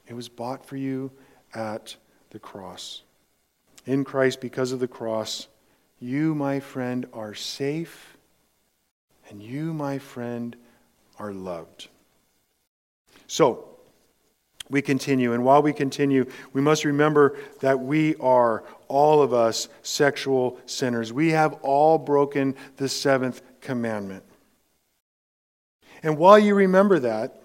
It 0.08 0.13
was 0.13 0.30
bought 0.30 0.65
for 0.65 0.77
you 0.77 1.12
at 1.54 1.96
the 2.32 2.39
cross. 2.39 3.01
In 3.86 4.04
Christ, 4.04 4.42
because 4.42 4.72
of 4.72 4.80
the 4.80 4.88
cross, 4.88 5.48
you, 6.06 6.36
my 6.36 6.60
friend, 6.60 7.08
are 7.14 7.34
safe, 7.34 8.16
and 9.30 9.42
you, 9.42 9.74
my 9.74 9.98
friend, 9.98 10.56
are 11.18 11.34
loved. 11.34 11.88
So, 13.26 13.70
we 14.70 14.82
continue. 14.82 15.34
And 15.34 15.44
while 15.44 15.64
we 15.64 15.74
continue, 15.74 16.30
we 16.54 16.62
must 16.62 16.86
remember 16.86 17.38
that 17.62 17.80
we 17.80 18.16
are, 18.18 18.64
all 18.88 19.24
of 19.24 19.34
us, 19.34 19.68
sexual 19.82 20.60
sinners. 20.68 21.12
We 21.12 21.32
have 21.32 21.54
all 21.64 21.98
broken 21.98 22.56
the 22.78 22.90
seventh 22.90 23.42
commandment. 23.62 24.24
And 26.04 26.18
while 26.18 26.38
you 26.38 26.54
remember 26.54 27.00
that, 27.00 27.42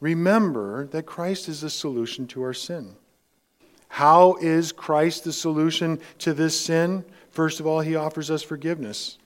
remember 0.00 0.88
that 0.88 1.04
Christ 1.04 1.48
is 1.48 1.62
the 1.62 1.70
solution 1.70 2.26
to 2.28 2.42
our 2.42 2.54
sin. 2.54 2.96
How 3.88 4.36
is 4.42 4.72
Christ 4.72 5.24
the 5.24 5.32
solution 5.32 6.00
to 6.18 6.34
this 6.34 6.58
sin? 6.58 7.04
First 7.36 7.60
of 7.60 7.66
all, 7.66 7.80
he 7.80 7.96
offers 7.96 8.30
us 8.30 8.42
forgiveness. 8.42 9.18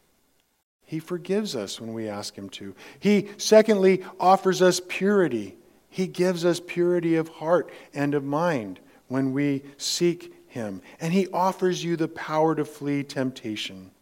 He 0.84 0.98
forgives 0.98 1.54
us 1.54 1.80
when 1.80 1.94
we 1.94 2.08
ask 2.08 2.34
him 2.34 2.48
to. 2.48 2.74
He, 2.98 3.28
secondly, 3.36 4.02
offers 4.18 4.60
us 4.62 4.80
purity. 4.88 5.56
He 5.90 6.08
gives 6.08 6.44
us 6.44 6.58
purity 6.58 7.14
of 7.14 7.28
heart 7.28 7.70
and 7.94 8.14
of 8.14 8.24
mind 8.24 8.80
when 9.06 9.32
we 9.32 9.62
seek 9.76 10.34
him. 10.48 10.82
And 11.00 11.12
he 11.12 11.28
offers 11.28 11.84
you 11.84 11.94
the 11.94 12.08
power 12.08 12.56
to 12.56 12.64
flee 12.64 13.04
temptation. 13.04 13.92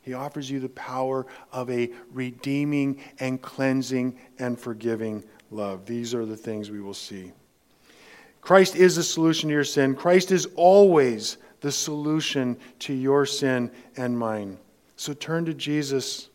He 0.00 0.14
offers 0.14 0.48
you 0.48 0.60
the 0.60 0.68
power 0.68 1.26
of 1.50 1.68
a 1.68 1.90
redeeming 2.12 3.00
and 3.18 3.42
cleansing 3.42 4.16
and 4.38 4.56
forgiving 4.56 5.24
love. 5.50 5.86
These 5.86 6.14
are 6.14 6.24
the 6.24 6.36
things 6.36 6.70
we 6.70 6.80
will 6.80 6.94
see. 6.94 7.32
Christ 8.42 8.76
is 8.76 8.94
the 8.94 9.02
solution 9.02 9.48
to 9.48 9.54
your 9.54 9.64
sin. 9.64 9.96
Christ 9.96 10.30
is 10.30 10.46
always 10.54 11.38
the 11.66 11.72
solution 11.72 12.56
to 12.78 12.94
your 12.94 13.26
sin 13.26 13.68
and 13.96 14.16
mine. 14.16 14.56
So 14.94 15.12
turn 15.12 15.46
to 15.46 15.52
Jesus 15.52 16.28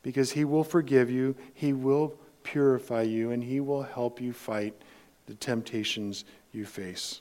because 0.00 0.32
he 0.32 0.46
will 0.46 0.64
forgive 0.64 1.10
you, 1.10 1.36
he 1.52 1.74
will 1.74 2.14
purify 2.42 3.02
you, 3.02 3.32
and 3.32 3.44
he 3.44 3.60
will 3.60 3.82
help 3.82 4.18
you 4.18 4.32
fight 4.32 4.72
the 5.26 5.34
temptations 5.34 6.24
you 6.52 6.64
face. 6.64 7.20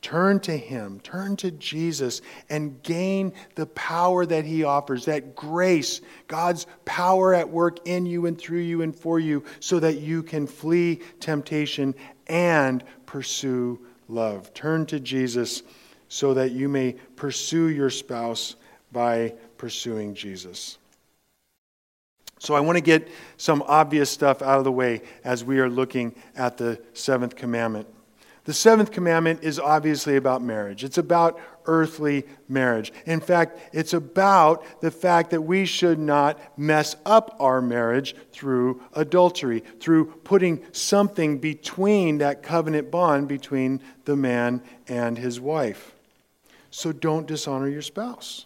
Turn 0.00 0.40
to 0.40 0.56
Him, 0.56 0.98
turn 1.00 1.36
to 1.36 1.50
Jesus, 1.50 2.22
and 2.48 2.82
gain 2.82 3.34
the 3.54 3.66
power 3.66 4.24
that 4.24 4.46
He 4.46 4.64
offers, 4.64 5.04
that 5.04 5.36
grace, 5.36 6.00
God's 6.26 6.66
power 6.86 7.34
at 7.34 7.50
work 7.50 7.86
in 7.86 8.06
you 8.06 8.24
and 8.24 8.38
through 8.38 8.60
you 8.60 8.80
and 8.80 8.96
for 8.96 9.20
you, 9.20 9.44
so 9.60 9.78
that 9.80 10.00
you 10.00 10.22
can 10.22 10.46
flee 10.46 11.00
temptation 11.20 11.94
and 12.26 12.82
pursue 13.04 13.78
love. 14.08 14.54
Turn 14.54 14.86
to 14.86 14.98
Jesus 14.98 15.62
so 16.08 16.34
that 16.34 16.52
you 16.52 16.68
may 16.68 16.92
pursue 17.16 17.68
your 17.68 17.90
spouse 17.90 18.56
by 18.92 19.34
pursuing 19.58 20.14
Jesus. 20.14 20.78
So, 22.38 22.54
I 22.54 22.60
want 22.60 22.76
to 22.76 22.82
get 22.82 23.08
some 23.38 23.62
obvious 23.66 24.10
stuff 24.10 24.42
out 24.42 24.58
of 24.58 24.64
the 24.64 24.72
way 24.72 25.00
as 25.24 25.44
we 25.44 25.60
are 25.60 25.70
looking 25.70 26.14
at 26.36 26.58
the 26.58 26.80
seventh 26.92 27.36
commandment. 27.36 27.88
The 28.44 28.52
seventh 28.52 28.92
commandment 28.92 29.42
is 29.42 29.58
obviously 29.58 30.16
about 30.16 30.42
marriage. 30.42 30.84
It's 30.84 30.98
about 30.98 31.40
earthly 31.64 32.24
marriage. 32.46 32.92
In 33.06 33.20
fact, 33.20 33.58
it's 33.72 33.94
about 33.94 34.64
the 34.82 34.90
fact 34.90 35.30
that 35.30 35.40
we 35.40 35.64
should 35.64 35.98
not 35.98 36.38
mess 36.58 36.94
up 37.06 37.36
our 37.40 37.62
marriage 37.62 38.14
through 38.32 38.82
adultery, 38.92 39.60
through 39.80 40.06
putting 40.24 40.62
something 40.72 41.38
between 41.38 42.18
that 42.18 42.42
covenant 42.42 42.90
bond 42.90 43.28
between 43.28 43.80
the 44.04 44.16
man 44.16 44.62
and 44.88 45.16
his 45.16 45.40
wife. 45.40 45.94
So 46.70 46.92
don't 46.92 47.26
dishonor 47.26 47.68
your 47.68 47.82
spouse. 47.82 48.44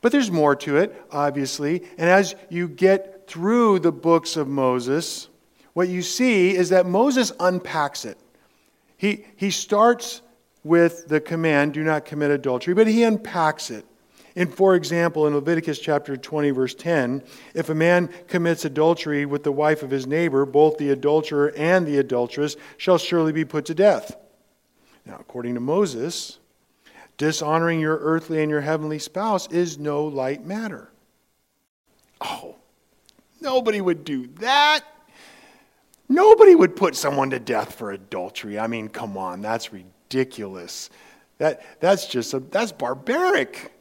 But 0.00 0.12
there's 0.12 0.30
more 0.30 0.56
to 0.56 0.78
it, 0.78 0.94
obviously. 1.10 1.82
And 1.98 2.08
as 2.08 2.34
you 2.48 2.68
get 2.68 3.26
through 3.26 3.80
the 3.80 3.92
books 3.92 4.36
of 4.36 4.48
Moses, 4.48 5.28
what 5.74 5.88
you 5.88 6.00
see 6.00 6.56
is 6.56 6.70
that 6.70 6.86
Moses 6.86 7.32
unpacks 7.38 8.06
it. 8.06 8.16
He, 8.96 9.24
he 9.36 9.50
starts 9.50 10.22
with 10.64 11.08
the 11.08 11.20
command, 11.20 11.74
do 11.74 11.84
not 11.84 12.04
commit 12.04 12.30
adultery, 12.30 12.74
but 12.74 12.86
he 12.86 13.02
unpacks 13.02 13.70
it. 13.70 13.84
In, 14.34 14.48
for 14.48 14.74
example, 14.74 15.26
in 15.26 15.34
Leviticus 15.34 15.78
chapter 15.78 16.16
20, 16.16 16.50
verse 16.50 16.74
10, 16.74 17.22
if 17.54 17.70
a 17.70 17.74
man 17.74 18.10
commits 18.28 18.66
adultery 18.66 19.24
with 19.24 19.44
the 19.44 19.52
wife 19.52 19.82
of 19.82 19.90
his 19.90 20.06
neighbor, 20.06 20.44
both 20.44 20.76
the 20.76 20.90
adulterer 20.90 21.54
and 21.56 21.86
the 21.86 21.98
adulteress 21.98 22.56
shall 22.76 22.98
surely 22.98 23.32
be 23.32 23.46
put 23.46 23.64
to 23.66 23.74
death. 23.74 24.14
Now, 25.06 25.16
according 25.18 25.54
to 25.54 25.60
Moses, 25.60 26.38
dishonoring 27.16 27.80
your 27.80 27.96
earthly 27.98 28.42
and 28.42 28.50
your 28.50 28.60
heavenly 28.60 28.98
spouse 28.98 29.50
is 29.50 29.78
no 29.78 30.04
light 30.04 30.44
matter. 30.44 30.90
Oh, 32.20 32.56
nobody 33.40 33.80
would 33.80 34.04
do 34.04 34.26
that. 34.40 34.84
Nobody 36.08 36.54
would 36.54 36.76
put 36.76 36.94
someone 36.94 37.30
to 37.30 37.38
death 37.38 37.74
for 37.74 37.90
adultery. 37.90 38.58
I 38.58 38.66
mean, 38.66 38.88
come 38.88 39.16
on, 39.16 39.40
that's 39.40 39.72
ridiculous. 39.72 40.90
That, 41.38 41.62
that's 41.80 42.06
just, 42.06 42.32
a, 42.32 42.40
that's 42.40 42.72
barbaric. 42.72 43.72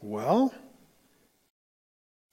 Well, 0.00 0.54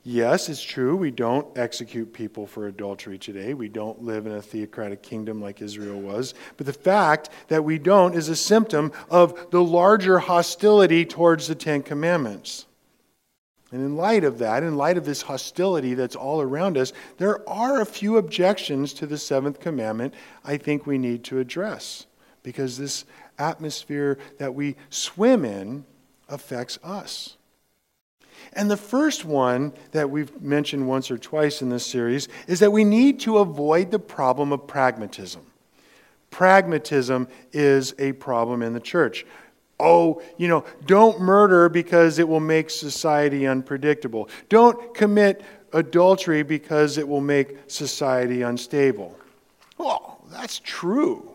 yes, 0.03 0.47
it's 0.47 0.63
true. 0.63 0.95
We 0.95 1.12
don't 1.12 1.58
execute 1.58 2.13
people 2.13 2.47
for 2.47 2.67
adultery 2.67 3.17
today. 3.17 3.53
We 3.53 3.67
don't 3.67 4.01
live 4.01 4.25
in 4.25 4.32
a 4.32 4.41
theocratic 4.41 5.03
kingdom 5.03 5.41
like 5.41 5.62
Israel 5.62 5.99
was. 5.99 6.34
But 6.56 6.65
the 6.65 6.73
fact 6.73 7.30
that 7.49 7.65
we 7.65 7.77
don't 7.77 8.15
is 8.15 8.30
a 8.30 8.36
symptom 8.36 8.93
of 9.10 9.51
the 9.51 9.62
larger 9.62 10.19
hostility 10.19 11.06
towards 11.06 11.47
the 11.47 11.56
Ten 11.56 11.84
Commandments. 11.84 12.65
And 13.71 13.82
in 13.82 13.97
light 13.97 14.23
of 14.23 14.38
that, 14.39 14.63
in 14.63 14.77
light 14.77 14.97
of 14.97 15.06
this 15.06 15.21
hostility 15.21 15.93
that's 15.93 16.15
all 16.15 16.41
around 16.41 16.77
us, 16.77 16.93
there 17.17 17.47
are 17.49 17.82
a 17.82 17.86
few 17.86 18.17
objections 18.17 18.93
to 18.93 19.06
the 19.06 19.17
seventh 19.17 19.60
commandment 19.60 20.13
I 20.45 20.58
think 20.58 20.86
we 20.86 20.97
need 20.97 21.23
to 21.25 21.39
address 21.39 22.06
because 22.43 22.77
this 22.77 23.03
atmosphere 23.38 24.17
that 24.38 24.56
we 24.56 24.77
swim 24.89 25.43
in 25.43 25.86
affects 26.30 26.80
us. 26.82 27.36
And 28.53 28.71
the 28.71 28.77
first 28.77 29.25
one 29.25 29.73
that 29.91 30.10
we've 30.10 30.41
mentioned 30.41 30.88
once 30.88 31.12
or 31.12 31.17
twice 31.17 31.62
in 31.62 31.69
this 31.69 31.86
series 31.86 32.30
is 32.47 32.60
that 32.60 32.71
we 32.71 32.86
need 32.86 33.19
to 33.21 33.39
avoid 33.39 33.91
the 33.91 33.99
problem 33.99 34.53
of 34.53 34.65
pragmatism. 34.65 35.45
Pragmatism 36.30 37.27
is 37.51 37.93
a 37.99 38.13
problem 38.13 38.62
in 38.62 38.73
the 38.73 38.80
church 38.80 39.25
oh, 39.79 40.21
you 40.37 40.47
know, 40.47 40.63
don't 40.85 41.19
murder 41.21 41.69
because 41.69 42.19
it 42.19 42.27
will 42.27 42.39
make 42.39 42.69
society 42.69 43.47
unpredictable. 43.47 44.29
Don't 44.49 44.93
commit 44.93 45.43
adultery 45.73 46.43
because 46.43 46.97
it 46.97 47.07
will 47.07 47.21
make 47.21 47.57
society 47.67 48.41
unstable. 48.41 49.17
Well, 49.77 50.19
that's 50.29 50.59
true. 50.59 51.31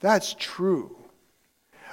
That's 0.00 0.34
true. 0.34 0.96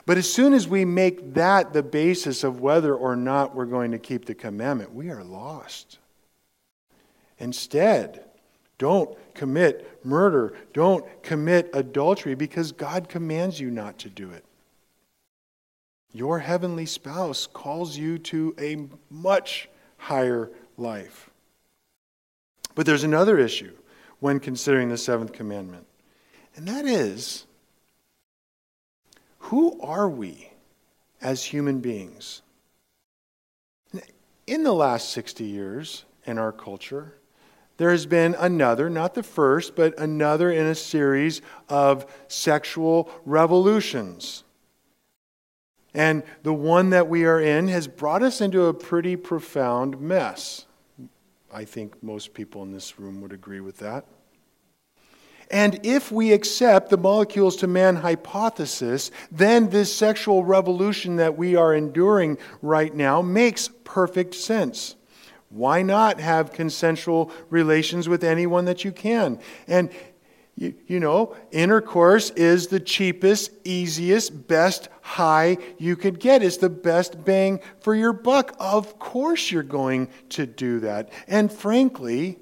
But 0.06 0.18
as 0.18 0.32
soon 0.32 0.54
as 0.54 0.68
we 0.68 0.86
make 0.86 1.34
that 1.34 1.74
the 1.74 1.84
basis 1.84 2.44
of 2.44 2.62
whether 2.62 2.94
or 2.94 3.16
not 3.16 3.56
we're 3.56 3.66
going 3.66 3.92
to 3.92 4.00
keep 4.00 4.26
the 4.26 4.36
commandment, 4.36 4.94
we 4.94 5.10
are 5.10 5.24
lost. 5.24 5.98
Instead, 7.40 8.24
don't 8.78 9.18
commit 9.34 10.06
murder. 10.06 10.54
Don't 10.74 11.06
commit 11.24 11.70
adultery 11.74 12.36
because 12.36 12.72
God 12.72 13.10
commands 13.10 13.60
you 13.60 13.72
not 13.72 13.98
to 14.00 14.10
do 14.10 14.30
it. 14.30 14.45
Your 16.16 16.40
heavenly 16.40 16.86
spouse 16.86 17.46
calls 17.46 17.98
you 17.98 18.18
to 18.20 18.56
a 18.58 18.88
much 19.10 19.68
higher 19.98 20.50
life. 20.78 21.30
But 22.74 22.86
there's 22.86 23.04
another 23.04 23.38
issue 23.38 23.74
when 24.22 24.40
considering 24.40 24.88
the 24.88 24.98
seventh 24.98 25.34
commandment, 25.34 25.86
and 26.56 26.66
that 26.70 26.86
is 26.86 27.46
who 29.40 29.78
are 29.82 30.08
we 30.08 30.52
as 31.22 31.44
human 31.44 31.82
beings? 31.82 32.42
In 34.48 34.64
the 34.64 34.72
last 34.72 35.10
60 35.10 35.44
years 35.44 36.06
in 36.26 36.38
our 36.38 36.54
culture, 36.54 37.16
there 37.76 37.92
has 37.92 38.06
been 38.06 38.36
another, 38.40 38.90
not 38.90 39.16
the 39.16 39.24
first, 39.24 39.76
but 39.76 40.00
another 40.00 40.50
in 40.50 40.66
a 40.66 40.76
series 40.76 41.42
of 41.68 42.06
sexual 42.30 43.12
revolutions 43.26 44.45
and 45.96 46.24
the 46.44 46.54
one 46.54 46.90
that 46.92 47.08
we 47.08 47.26
are 47.26 47.40
in 47.40 47.68
has 47.70 47.88
brought 47.88 48.22
us 48.22 48.42
into 48.42 48.66
a 48.66 48.74
pretty 48.74 49.16
profound 49.16 50.00
mess. 50.00 50.66
I 51.52 51.64
think 51.64 52.04
most 52.04 52.34
people 52.34 52.64
in 52.64 52.72
this 52.72 53.00
room 53.00 53.22
would 53.22 53.32
agree 53.32 53.62
with 53.62 53.78
that. 53.78 54.06
And 55.52 55.80
if 55.84 56.12
we 56.12 56.34
accept 56.34 56.90
the 56.90 56.98
molecules 56.98 57.56
to 57.58 57.68
man 57.68 57.98
hypothesis, 57.98 59.12
then 59.32 59.70
this 59.70 59.96
sexual 59.96 60.44
revolution 60.44 61.18
that 61.18 61.38
we 61.38 61.56
are 61.56 61.74
enduring 61.74 62.40
right 62.62 62.94
now 62.94 63.22
makes 63.22 63.70
perfect 63.84 64.34
sense. 64.34 64.96
Why 65.50 65.84
not 65.84 66.20
have 66.20 66.52
consensual 66.52 67.32
relations 67.50 68.10
with 68.10 68.24
anyone 68.24 68.66
that 68.66 68.84
you 68.84 68.92
can? 68.92 69.40
And 69.68 69.92
you, 70.58 70.74
you, 70.88 71.00
know, 71.02 71.36
intercourse 71.52 72.30
is 72.32 72.68
the 72.68 72.80
cheapest, 72.80 73.52
easiest, 73.66 74.48
best 74.48 74.88
high 75.02 75.58
you 75.78 75.98
could 75.98 76.20
get. 76.20 76.42
It's 76.42 76.58
the 76.58 76.70
best 76.70 77.26
bang 77.26 77.60
for 77.82 77.94
your 77.94 78.14
buck. 78.14 78.56
Of 78.58 78.98
course, 78.98 79.52
you're 79.52 79.64
going 79.64 80.10
to 80.30 80.46
do 80.46 80.80
that. 80.80 81.12
And 81.28 81.52
frankly, 81.52 82.40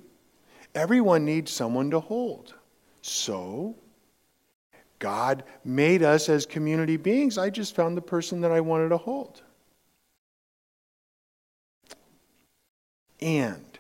everyone 0.76 1.26
needs 1.26 1.52
someone 1.52 1.89
to 1.89 1.99
hold. 1.99 2.54
So, 3.02 3.76
God 4.99 5.43
made 5.65 6.04
us 6.04 6.30
as 6.30 6.45
community 6.45 6.97
beings. 6.97 7.39
I 7.39 7.49
just 7.49 7.76
found 7.76 7.97
the 7.97 8.02
person 8.02 8.41
that 8.41 8.52
I 8.52 8.62
wanted 8.62 8.89
to 8.89 8.97
hold. 8.97 9.41
And 13.19 13.72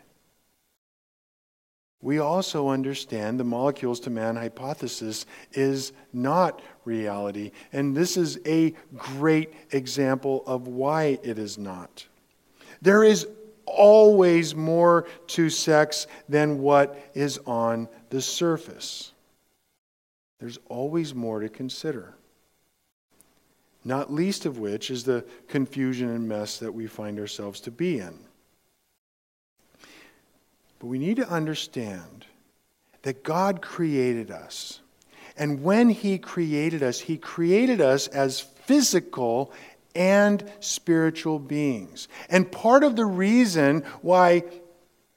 we 2.03 2.19
also 2.19 2.67
understand 2.67 3.39
the 3.39 3.45
molecules 3.45 4.01
to 4.01 4.09
man 4.09 4.35
hypothesis 4.35 5.25
is 5.53 5.93
not 6.11 6.61
reality. 6.83 7.51
And 7.71 7.95
this 7.95 8.17
is 8.17 8.39
a 8.45 8.73
great 8.97 9.53
example 9.71 10.43
of 10.45 10.67
why 10.67 11.17
it 11.23 11.39
is 11.39 11.57
not. 11.57 12.05
There 12.81 13.05
is 13.05 13.25
always 13.65 14.53
more 14.53 15.07
to 15.27 15.49
sex 15.49 16.05
than 16.27 16.59
what 16.59 17.01
is 17.13 17.39
on 17.45 17.87
the 18.09 18.21
surface. 18.21 19.13
There's 20.41 20.59
always 20.67 21.15
more 21.15 21.39
to 21.39 21.47
consider. 21.47 22.15
Not 23.85 24.11
least 24.11 24.45
of 24.45 24.59
which 24.59 24.91
is 24.91 25.05
the 25.05 25.23
confusion 25.47 26.09
and 26.09 26.27
mess 26.27 26.59
that 26.59 26.73
we 26.73 26.85
find 26.85 27.17
ourselves 27.17 27.61
to 27.61 27.71
be 27.71 27.99
in. 27.99 28.19
But 30.83 30.89
we 30.89 30.99
need 30.99 31.15
to 31.15 31.29
understand 31.29 32.25
that 33.03 33.23
God 33.23 33.61
created 33.61 34.29
us. 34.29 34.81
And 35.37 35.63
when 35.63 35.87
He 35.87 36.17
created 36.17 36.83
us, 36.83 36.99
He 36.99 37.17
created 37.17 37.79
us 37.79 38.07
as 38.09 38.41
physical 38.41 39.53
and 39.95 40.43
spiritual 40.59 41.39
beings. 41.39 42.09
And 42.27 42.51
part 42.51 42.83
of 42.83 42.97
the 42.97 43.05
reason 43.05 43.85
why 44.01 44.43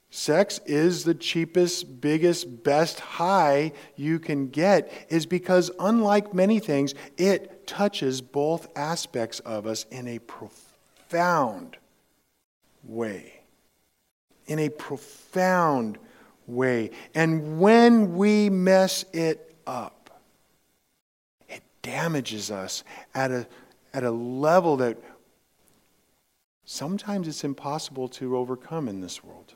Sex 0.09 0.61
is 0.67 1.03
the 1.03 1.15
cheapest, 1.17 2.01
biggest, 2.01 2.63
best 2.63 3.01
high 3.01 3.73
you 3.97 4.21
can 4.21 4.47
get, 4.47 4.93
is 5.09 5.27
because, 5.27 5.73
unlike 5.81 6.33
many 6.33 6.61
things, 6.61 6.95
it 7.19 7.67
touches 7.67 8.21
both 8.21 8.69
aspects 8.77 9.41
of 9.41 9.67
us 9.67 9.85
in 9.91 10.07
a 10.07 10.21
profound 10.21 11.77
way. 12.85 13.36
In 14.47 14.59
a 14.59 14.69
profound 14.69 15.99
way. 16.47 16.91
And 17.15 17.61
when 17.61 18.17
we 18.17 18.49
mess 18.51 19.05
it 19.13 19.55
up, 19.67 20.21
it 21.49 21.63
damages 21.83 22.51
us 22.51 22.85
at 23.15 23.31
a, 23.31 23.47
at 23.93 24.05
a 24.05 24.11
level 24.11 24.77
that 24.79 24.99
sometimes 26.65 27.29
it's 27.29 27.45
impossible 27.45 28.09
to 28.09 28.37
overcome 28.37 28.89
in 28.89 29.01
this 29.01 29.25
world. 29.25 29.55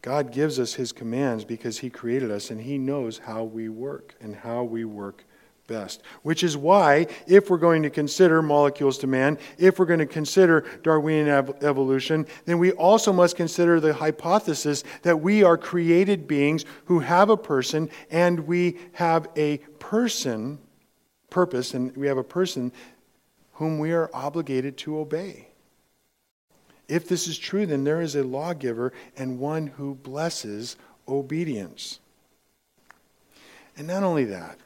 God 0.00 0.32
gives 0.32 0.58
us 0.58 0.74
his 0.74 0.90
commands 0.90 1.44
because 1.44 1.78
he 1.78 1.88
created 1.88 2.30
us 2.30 2.50
and 2.50 2.60
he 2.60 2.76
knows 2.76 3.18
how 3.18 3.44
we 3.44 3.68
work 3.68 4.16
and 4.20 4.34
how 4.34 4.64
we 4.64 4.84
work 4.84 5.24
best. 5.72 6.02
Which 6.22 6.44
is 6.44 6.56
why, 6.56 7.06
if 7.26 7.48
we're 7.48 7.56
going 7.56 7.82
to 7.82 7.90
consider 7.90 8.42
molecules 8.42 8.98
to 8.98 9.06
man, 9.06 9.38
if 9.58 9.78
we're 9.78 9.86
going 9.86 9.98
to 9.98 10.06
consider 10.06 10.66
Darwinian 10.82 11.28
evolution, 11.62 12.26
then 12.44 12.58
we 12.58 12.72
also 12.72 13.12
must 13.12 13.36
consider 13.36 13.80
the 13.80 13.94
hypothesis 13.94 14.84
that 15.02 15.20
we 15.20 15.42
are 15.42 15.56
created 15.56 16.28
beings 16.28 16.64
who 16.84 17.00
have 17.00 17.30
a 17.30 17.36
person 17.36 17.88
and 18.10 18.40
we 18.40 18.76
have 18.92 19.28
a 19.36 19.58
person, 19.78 20.58
purpose, 21.30 21.72
and 21.72 21.96
we 21.96 22.06
have 22.06 22.18
a 22.18 22.24
person 22.24 22.70
whom 23.54 23.78
we 23.78 23.92
are 23.92 24.10
obligated 24.12 24.76
to 24.76 24.98
obey. 24.98 25.48
If 26.88 27.08
this 27.08 27.26
is 27.26 27.38
true, 27.38 27.64
then 27.64 27.84
there 27.84 28.02
is 28.02 28.16
a 28.16 28.22
lawgiver 28.22 28.92
and 29.16 29.38
one 29.38 29.68
who 29.68 29.94
blesses 29.94 30.76
obedience. 31.08 32.00
And 33.78 33.86
not 33.86 34.02
only 34.02 34.24
that, 34.26 34.58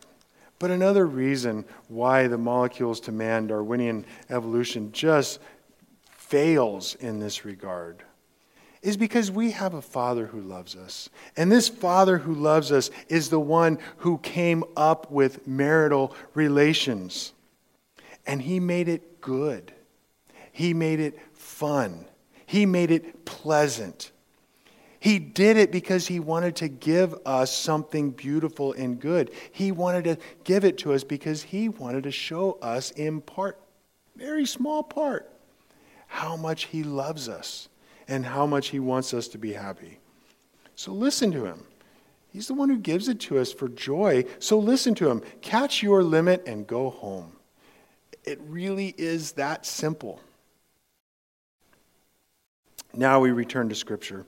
but 0.59 0.71
another 0.71 1.07
reason 1.07 1.65
why 1.89 2.27
the 2.27 2.39
molecules 2.39 3.01
to 3.01 3.13
man 3.13 3.47
Darwinian 3.47 4.05
evolution 4.31 4.93
just 4.93 5.41
fails 6.11 6.95
in 6.97 7.19
this 7.21 7.45
regard 7.45 8.03
is 8.83 8.97
because 8.97 9.31
we 9.31 9.51
have 9.51 9.75
a 9.75 9.83
Father 9.83 10.27
who 10.27 10.41
loves 10.41 10.77
us. 10.77 11.09
And 11.37 11.51
this 11.51 11.69
Father 11.69 12.19
who 12.19 12.35
loves 12.35 12.71
us 12.71 12.91
is 13.09 13.31
the 13.31 13.41
one 13.41 13.79
who 13.99 14.19
came 14.19 14.63
up 14.77 15.11
with 15.11 15.47
marital 15.47 16.15
relations. 16.35 17.33
And 18.27 18.43
He 18.43 18.61
made 18.61 18.89
it 18.89 19.21
good, 19.21 19.73
He 20.53 20.73
made 20.73 21.01
it 21.01 21.19
fun, 21.33 22.07
he 22.47 22.65
made 22.65 22.91
it 22.91 23.25
pleasant. 23.25 24.13
He 25.07 25.21
did 25.21 25.57
it 25.57 25.71
because 25.71 26.09
he 26.09 26.19
wanted 26.19 26.57
to 26.57 26.67
give 26.67 27.15
us 27.25 27.57
something 27.57 28.11
beautiful 28.11 28.73
and 28.73 28.99
good. 28.99 29.31
He 29.53 29.71
wanted 29.71 30.03
to 30.03 30.19
give 30.43 30.65
it 30.65 30.79
to 30.79 30.95
us 30.95 31.05
because 31.05 31.45
he 31.45 31.69
wanted 31.69 32.03
to 32.03 32.11
show 32.11 32.59
us 32.61 32.91
in 32.91 33.21
part, 33.21 33.57
very 34.17 34.45
small 34.47 34.83
part, 34.83 35.31
how 36.09 36.35
much 36.35 36.65
he 36.65 36.83
loves 36.83 37.29
us 37.29 37.69
and 38.09 38.27
how 38.27 38.47
much 38.47 38.71
he 38.71 38.81
wants 38.81 39.15
us 39.15 39.29
to 39.29 39.39
be 39.39 39.53
happy. 39.53 40.01
So 40.75 40.91
listen 40.91 41.31
to 41.31 41.45
him. 41.45 41.63
He's 42.33 42.49
the 42.49 42.55
one 42.55 42.69
who 42.69 42.79
gives 42.79 43.09
it 43.09 43.21
to 43.21 43.39
us 43.39 43.53
for 43.53 43.69
joy. 43.69 44.25
So 44.41 44.59
listen 44.59 44.97
to 44.97 45.09
him. 45.09 45.23
Catch 45.41 45.85
your 45.85 46.03
limit 46.03 46.43
and 46.49 46.67
go 46.67 46.91
home. 46.91 47.37
It 48.25 48.41
really 48.49 48.93
is 48.99 49.31
that 49.35 49.67
simple. 49.67 50.21
Now 52.93 53.21
we 53.21 53.31
return 53.31 53.69
to 53.69 53.77
Scripture. 53.77 54.27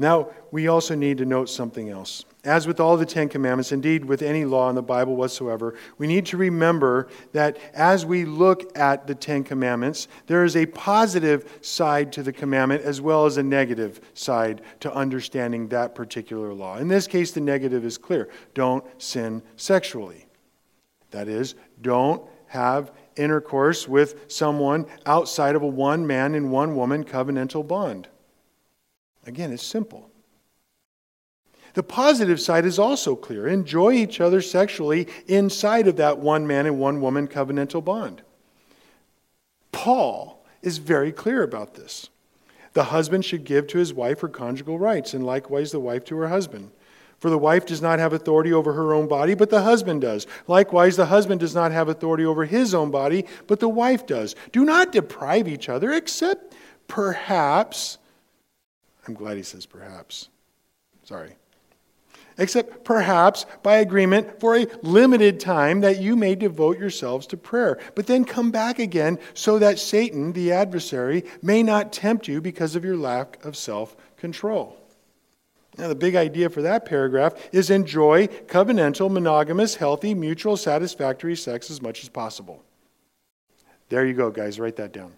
Now, 0.00 0.30
we 0.50 0.66
also 0.66 0.94
need 0.94 1.18
to 1.18 1.26
note 1.26 1.50
something 1.50 1.90
else. 1.90 2.24
As 2.42 2.66
with 2.66 2.80
all 2.80 2.96
the 2.96 3.04
Ten 3.04 3.28
Commandments, 3.28 3.70
indeed 3.70 4.02
with 4.02 4.22
any 4.22 4.46
law 4.46 4.70
in 4.70 4.74
the 4.74 4.80
Bible 4.80 5.14
whatsoever, 5.14 5.74
we 5.98 6.06
need 6.06 6.24
to 6.26 6.38
remember 6.38 7.08
that 7.32 7.58
as 7.74 8.06
we 8.06 8.24
look 8.24 8.74
at 8.78 9.06
the 9.06 9.14
Ten 9.14 9.44
Commandments, 9.44 10.08
there 10.26 10.42
is 10.42 10.56
a 10.56 10.64
positive 10.64 11.58
side 11.60 12.14
to 12.14 12.22
the 12.22 12.32
commandment 12.32 12.82
as 12.82 13.02
well 13.02 13.26
as 13.26 13.36
a 13.36 13.42
negative 13.42 14.00
side 14.14 14.62
to 14.80 14.90
understanding 14.94 15.68
that 15.68 15.94
particular 15.94 16.54
law. 16.54 16.78
In 16.78 16.88
this 16.88 17.06
case, 17.06 17.32
the 17.32 17.42
negative 17.42 17.84
is 17.84 17.98
clear 17.98 18.30
don't 18.54 18.82
sin 18.96 19.42
sexually. 19.56 20.24
That 21.10 21.28
is, 21.28 21.56
don't 21.82 22.22
have 22.46 22.90
intercourse 23.16 23.86
with 23.86 24.32
someone 24.32 24.86
outside 25.04 25.56
of 25.56 25.62
a 25.62 25.66
one 25.66 26.06
man 26.06 26.34
and 26.34 26.50
one 26.50 26.74
woman 26.74 27.04
covenantal 27.04 27.68
bond. 27.68 28.08
Again, 29.30 29.52
it's 29.52 29.62
simple. 29.62 30.10
The 31.74 31.84
positive 31.84 32.40
side 32.40 32.64
is 32.64 32.80
also 32.80 33.14
clear. 33.14 33.46
Enjoy 33.46 33.92
each 33.92 34.20
other 34.20 34.42
sexually 34.42 35.06
inside 35.28 35.86
of 35.86 35.94
that 35.98 36.18
one 36.18 36.48
man 36.48 36.66
and 36.66 36.80
one 36.80 37.00
woman 37.00 37.28
covenantal 37.28 37.84
bond. 37.84 38.22
Paul 39.70 40.44
is 40.62 40.78
very 40.78 41.12
clear 41.12 41.44
about 41.44 41.74
this. 41.74 42.08
The 42.72 42.82
husband 42.82 43.24
should 43.24 43.44
give 43.44 43.68
to 43.68 43.78
his 43.78 43.94
wife 43.94 44.18
her 44.18 44.28
conjugal 44.28 44.80
rights, 44.80 45.14
and 45.14 45.24
likewise 45.24 45.70
the 45.70 45.78
wife 45.78 46.04
to 46.06 46.16
her 46.16 46.26
husband. 46.26 46.72
For 47.20 47.30
the 47.30 47.38
wife 47.38 47.64
does 47.64 47.80
not 47.80 48.00
have 48.00 48.12
authority 48.12 48.52
over 48.52 48.72
her 48.72 48.92
own 48.92 49.06
body, 49.06 49.34
but 49.34 49.50
the 49.50 49.62
husband 49.62 50.00
does. 50.00 50.26
Likewise, 50.48 50.96
the 50.96 51.06
husband 51.06 51.38
does 51.38 51.54
not 51.54 51.70
have 51.70 51.88
authority 51.88 52.24
over 52.24 52.46
his 52.46 52.74
own 52.74 52.90
body, 52.90 53.26
but 53.46 53.60
the 53.60 53.68
wife 53.68 54.06
does. 54.06 54.34
Do 54.50 54.64
not 54.64 54.90
deprive 54.90 55.46
each 55.46 55.68
other, 55.68 55.92
except 55.92 56.56
perhaps. 56.88 57.98
I'm 59.10 59.14
glad 59.16 59.36
he 59.36 59.42
says 59.42 59.66
perhaps. 59.66 60.28
Sorry. 61.02 61.32
Except 62.38 62.84
perhaps 62.84 63.44
by 63.60 63.78
agreement 63.78 64.38
for 64.38 64.56
a 64.56 64.68
limited 64.82 65.40
time 65.40 65.80
that 65.80 66.00
you 66.00 66.14
may 66.14 66.36
devote 66.36 66.78
yourselves 66.78 67.26
to 67.26 67.36
prayer, 67.36 67.80
but 67.96 68.06
then 68.06 68.24
come 68.24 68.52
back 68.52 68.78
again 68.78 69.18
so 69.34 69.58
that 69.58 69.80
Satan, 69.80 70.32
the 70.32 70.52
adversary, 70.52 71.24
may 71.42 71.60
not 71.64 71.92
tempt 71.92 72.28
you 72.28 72.40
because 72.40 72.76
of 72.76 72.84
your 72.84 72.96
lack 72.96 73.44
of 73.44 73.56
self 73.56 73.96
control. 74.16 74.76
Now, 75.76 75.88
the 75.88 75.96
big 75.96 76.14
idea 76.14 76.48
for 76.50 76.62
that 76.62 76.86
paragraph 76.86 77.34
is 77.50 77.68
enjoy 77.68 78.28
covenantal, 78.46 79.10
monogamous, 79.10 79.74
healthy, 79.74 80.14
mutual, 80.14 80.56
satisfactory 80.56 81.34
sex 81.34 81.68
as 81.68 81.82
much 81.82 82.04
as 82.04 82.08
possible. 82.08 82.62
There 83.88 84.06
you 84.06 84.14
go, 84.14 84.30
guys. 84.30 84.60
Write 84.60 84.76
that 84.76 84.92
down. 84.92 85.14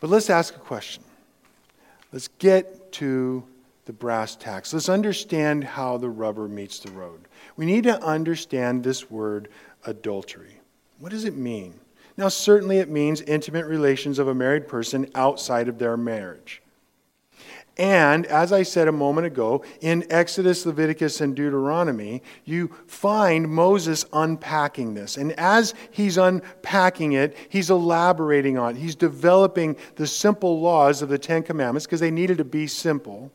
But 0.00 0.10
let's 0.10 0.30
ask 0.30 0.54
a 0.54 0.60
question. 0.60 1.02
Let's 2.12 2.28
get 2.38 2.92
to 2.92 3.44
the 3.84 3.92
brass 3.92 4.36
tacks. 4.36 4.72
Let's 4.72 4.88
understand 4.88 5.64
how 5.64 5.96
the 5.96 6.10
rubber 6.10 6.48
meets 6.48 6.78
the 6.78 6.90
road. 6.92 7.20
We 7.56 7.66
need 7.66 7.84
to 7.84 8.02
understand 8.02 8.84
this 8.84 9.10
word 9.10 9.48
adultery. 9.84 10.60
What 10.98 11.10
does 11.10 11.24
it 11.24 11.36
mean? 11.36 11.74
Now, 12.16 12.28
certainly 12.28 12.78
it 12.78 12.88
means 12.88 13.20
intimate 13.22 13.66
relations 13.66 14.18
of 14.18 14.28
a 14.28 14.34
married 14.34 14.68
person 14.68 15.08
outside 15.14 15.68
of 15.68 15.78
their 15.78 15.96
marriage. 15.96 16.62
And 17.78 18.26
as 18.26 18.52
I 18.52 18.64
said 18.64 18.88
a 18.88 18.92
moment 18.92 19.28
ago, 19.28 19.64
in 19.80 20.04
Exodus, 20.10 20.66
Leviticus, 20.66 21.20
and 21.20 21.36
Deuteronomy, 21.36 22.22
you 22.44 22.74
find 22.86 23.48
Moses 23.48 24.04
unpacking 24.12 24.94
this. 24.94 25.16
And 25.16 25.32
as 25.32 25.74
he's 25.92 26.18
unpacking 26.18 27.12
it, 27.12 27.36
he's 27.48 27.70
elaborating 27.70 28.58
on 28.58 28.76
it. 28.76 28.80
He's 28.80 28.96
developing 28.96 29.76
the 29.94 30.08
simple 30.08 30.60
laws 30.60 31.02
of 31.02 31.08
the 31.08 31.18
Ten 31.18 31.44
Commandments 31.44 31.86
because 31.86 32.00
they 32.00 32.10
needed 32.10 32.38
to 32.38 32.44
be 32.44 32.66
simple. 32.66 33.30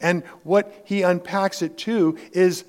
And 0.00 0.24
what 0.42 0.82
he 0.84 1.02
unpacks 1.02 1.62
it 1.62 1.78
to 1.78 2.18
is 2.32 2.64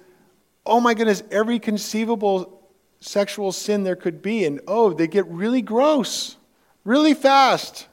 oh 0.63 0.79
my 0.79 0.93
goodness, 0.93 1.23
every 1.31 1.57
conceivable 1.57 2.69
sexual 2.99 3.51
sin 3.51 3.83
there 3.83 3.95
could 3.95 4.21
be. 4.21 4.45
And 4.45 4.61
oh, 4.67 4.93
they 4.93 5.07
get 5.07 5.25
really 5.27 5.63
gross 5.63 6.37
really 6.83 7.13
fast. 7.13 7.87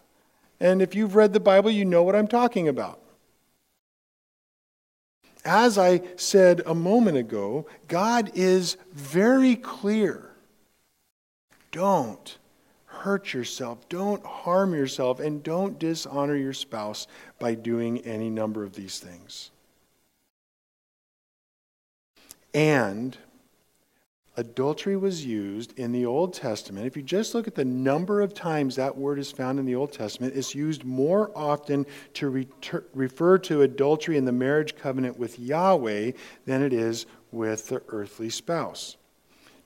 And 0.61 0.83
if 0.83 0.95
you've 0.95 1.15
read 1.15 1.33
the 1.33 1.41
Bible, 1.41 1.71
you 1.71 1.85
know 1.85 2.03
what 2.03 2.17
I'm 2.17 2.29
talking 2.29 2.69
about. 2.69 3.01
As 5.45 5.79
I 5.79 6.03
said 6.17 6.63
a 6.67 6.75
moment 6.75 7.17
ago, 7.17 7.67
God 7.87 8.33
is 8.35 8.77
very 8.93 9.57
clear. 9.57 10.33
Don't 11.71 12.37
hurt 12.87 13.33
yourself, 13.33 13.89
don't 13.89 14.25
harm 14.25 14.75
yourself, 14.75 15.21
and 15.21 15.43
don't 15.43 15.79
dishonor 15.79 16.35
your 16.35 16.53
spouse 16.53 17.07
by 17.39 17.55
doing 17.55 17.99
any 18.01 18.29
number 18.29 18.65
of 18.65 18.75
these 18.75 18.99
things. 18.99 19.51
And 22.53 23.17
adultery 24.39 24.97
was 24.97 25.27
used 25.27 25.77
in 25.77 25.91
the 25.91 26.07
Old 26.07 26.33
Testament, 26.33 26.87
if 26.87 26.97
you 26.97 27.03
just 27.03 27.35
look 27.35 27.49
at 27.49 27.57
the 27.57 27.65
number 27.65 28.21
of 28.23 28.33
times 28.33 28.77
that 28.77 28.97
word 28.97 29.19
is 29.19 29.33
found 29.33 29.59
in 29.59 29.67
the 29.67 29.75
Old 29.75 29.93
Testament, 29.93 30.37
it's 30.37 30.55
used 30.55 30.85
more 30.85 31.33
often 31.35 31.85
to 32.15 32.47
refer 32.95 33.37
to 33.39 33.63
adultery 33.63 34.17
in 34.17 34.25
the 34.25 34.33
marriage 34.33 34.77
covenant 34.77 35.19
with 35.19 35.41
Yahweh 35.41 36.13
than 36.47 36.63
it 36.63 36.73
is 36.73 37.07
with 37.33 37.67
the 37.67 37.83
earthly 37.89 38.31
spouse. 38.31 38.97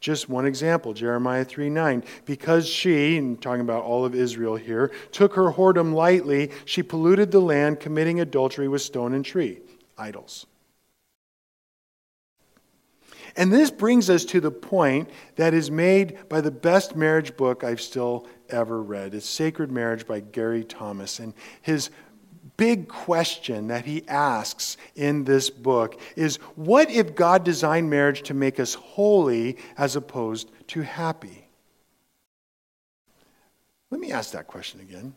Just 0.01 0.31
one 0.31 0.47
example, 0.47 0.95
Jeremiah 0.95 1.45
3 1.45 1.69
9. 1.69 2.03
Because 2.25 2.67
she, 2.67 3.19
and 3.19 3.41
talking 3.41 3.61
about 3.61 3.85
all 3.85 4.07
of 4.07 4.15
Israel 4.15 4.57
here, 4.57 4.91
took 5.13 5.35
her 5.35 5.53
whoredom 5.53 5.93
lightly, 5.93 6.51
she 6.65 6.83
polluted 6.83 7.31
the 7.31 7.41
land, 7.41 7.79
committing 7.79 8.21
adultery 8.21 8.69
with 8.69 8.81
stone 8.81 9.13
and 9.13 9.25
tree, 9.25 9.61
idols. 9.99 10.47
And 13.37 13.53
this 13.53 13.71
brings 13.71 14.11
us 14.11 14.25
to 14.27 14.41
the 14.41 14.51
point 14.51 15.09
that 15.37 15.55
is 15.55 15.71
made 15.71 16.29
by 16.29 16.41
the 16.41 16.51
best 16.51 16.97
marriage 16.97 17.37
book 17.37 17.65
I've 17.65 17.81
still 17.81 18.27
ever 18.51 18.83
read. 18.83 19.15
It's 19.15 19.29
Sacred 19.29 19.71
Marriage 19.71 20.07
by 20.07 20.21
Gary 20.21 20.65
Thomas. 20.65 21.19
And 21.19 21.33
his 21.63 21.91
big 22.57 22.89
question 22.89 23.69
that 23.69 23.85
he 23.85 24.07
asks 24.09 24.77
in 24.95 25.25
this 25.25 25.51
book 25.51 26.01
is 26.17 26.37
what 26.57 26.91
if 26.91 27.15
God 27.15 27.45
designed 27.45 27.89
marriage 27.89 28.23
to 28.25 28.35
make 28.35 28.61
us 28.61 28.75
holy 28.75 29.57
as 29.79 29.97
opposed 29.97 30.51
to 30.69 30.83
happy? 30.83 31.49
Let 33.91 34.01
me 34.01 34.13
ask 34.13 34.33
that 34.33 34.47
question 34.47 34.81
again. 34.81 35.15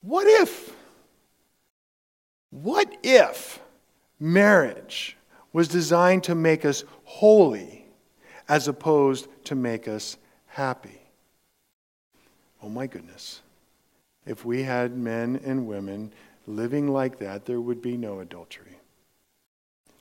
What 0.00 0.26
if? 0.26 0.74
What 2.50 2.94
if 3.02 3.60
marriage 4.18 5.16
was 5.52 5.68
designed 5.68 6.24
to 6.24 6.34
make 6.34 6.64
us 6.64 6.84
holy 7.04 7.86
as 8.48 8.68
opposed 8.68 9.28
to 9.44 9.54
make 9.54 9.86
us 9.86 10.16
happy. 10.46 11.00
Oh 12.62 12.68
my 12.68 12.86
goodness. 12.86 13.42
If 14.24 14.44
we 14.44 14.62
had 14.62 14.96
men 14.96 15.40
and 15.44 15.66
women 15.66 16.12
living 16.46 16.88
like 16.88 17.18
that, 17.18 17.44
there 17.44 17.60
would 17.60 17.82
be 17.82 17.96
no 17.96 18.20
adultery. 18.20 18.76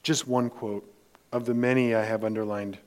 Just 0.03 0.27
one 0.27 0.49
quote 0.49 0.87
of 1.31 1.45
the 1.45 1.53
many 1.53 1.95
I 1.95 2.03
have 2.03 2.23
underlined 2.23 2.77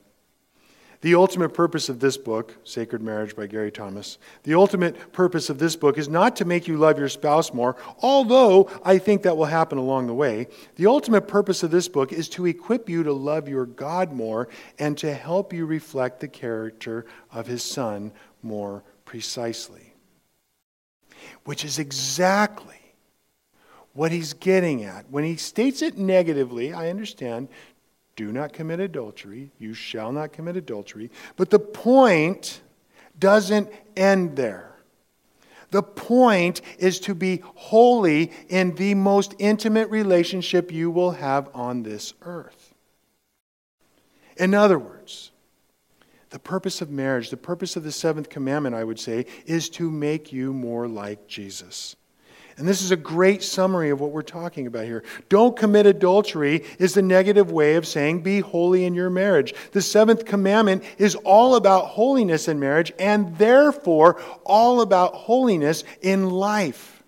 the 1.01 1.15
ultimate 1.15 1.49
purpose 1.49 1.89
of 1.89 1.99
this 1.99 2.17
book, 2.17 2.55
Sacred 2.63 3.01
Marriage 3.01 3.35
by 3.35 3.47
Gary 3.47 3.71
Thomas, 3.71 4.17
the 4.43 4.55
ultimate 4.55 5.11
purpose 5.11 5.49
of 5.49 5.59
this 5.59 5.75
book 5.75 5.97
is 5.97 6.07
not 6.07 6.35
to 6.37 6.45
make 6.45 6.67
you 6.67 6.77
love 6.77 6.97
your 6.97 7.09
spouse 7.09 7.53
more, 7.53 7.75
although 8.01 8.69
I 8.83 8.97
think 8.97 9.23
that 9.23 9.37
will 9.37 9.45
happen 9.45 9.77
along 9.77 10.07
the 10.07 10.13
way. 10.13 10.47
The 10.75 10.87
ultimate 10.87 11.27
purpose 11.27 11.63
of 11.63 11.71
this 11.71 11.87
book 11.87 12.11
is 12.11 12.29
to 12.29 12.45
equip 12.45 12.89
you 12.89 13.03
to 13.03 13.13
love 13.13 13.47
your 13.47 13.65
God 13.65 14.13
more 14.13 14.47
and 14.79 14.97
to 14.97 15.13
help 15.13 15.53
you 15.53 15.65
reflect 15.65 16.19
the 16.19 16.27
character 16.27 17.05
of 17.31 17.47
his 17.47 17.63
Son 17.63 18.11
more 18.41 18.83
precisely. 19.05 19.93
Which 21.43 21.65
is 21.65 21.79
exactly 21.79 22.75
what 23.93 24.11
he's 24.11 24.33
getting 24.33 24.83
at. 24.83 25.09
When 25.09 25.23
he 25.23 25.37
states 25.37 25.81
it 25.81 25.97
negatively, 25.97 26.73
I 26.73 26.89
understand, 26.89 27.47
do 28.15 28.31
not 28.31 28.53
commit 28.53 28.79
adultery. 28.79 29.51
You 29.59 29.73
shall 29.73 30.11
not 30.11 30.33
commit 30.33 30.55
adultery. 30.55 31.11
But 31.35 31.49
the 31.49 31.59
point 31.59 32.61
doesn't 33.19 33.69
end 33.95 34.35
there. 34.35 34.71
The 35.71 35.83
point 35.83 36.61
is 36.77 36.99
to 37.01 37.15
be 37.15 37.41
holy 37.55 38.31
in 38.47 38.75
the 38.75 38.93
most 38.93 39.35
intimate 39.39 39.89
relationship 39.89 40.71
you 40.71 40.89
will 40.89 41.11
have 41.11 41.49
on 41.53 41.83
this 41.83 42.13
earth. 42.21 42.73
In 44.37 44.53
other 44.53 44.79
words, 44.79 45.31
the 46.29 46.39
purpose 46.39 46.81
of 46.81 46.89
marriage, 46.89 47.29
the 47.29 47.37
purpose 47.37 47.75
of 47.75 47.83
the 47.83 47.91
seventh 47.91 48.29
commandment, 48.29 48.75
I 48.75 48.83
would 48.83 48.99
say, 48.99 49.25
is 49.45 49.69
to 49.71 49.89
make 49.89 50.31
you 50.31 50.53
more 50.53 50.87
like 50.87 51.27
Jesus. 51.27 51.95
And 52.57 52.65
this 52.65 52.81
is 52.81 52.91
a 52.91 52.95
great 52.95 53.43
summary 53.43 53.89
of 53.89 53.99
what 53.99 54.11
we're 54.11 54.21
talking 54.21 54.65
about 54.65 54.85
here. 54.85 55.03
Don't 55.27 55.57
commit 55.57 55.85
adultery 55.85 56.63
is 56.79 56.93
the 56.93 57.01
negative 57.01 57.51
way 57.51 57.75
of 57.75 57.85
saying 57.85 58.21
be 58.21 58.39
holy 58.39 58.85
in 58.85 58.93
your 58.93 59.09
marriage. 59.09 59.53
The 59.71 59.81
seventh 59.81 60.23
commandment 60.23 60.83
is 60.97 61.15
all 61.15 61.55
about 61.55 61.87
holiness 61.87 62.47
in 62.47 62.59
marriage 62.59 62.93
and 62.97 63.37
therefore 63.37 64.21
all 64.45 64.79
about 64.79 65.13
holiness 65.13 65.83
in 66.01 66.29
life. 66.29 67.03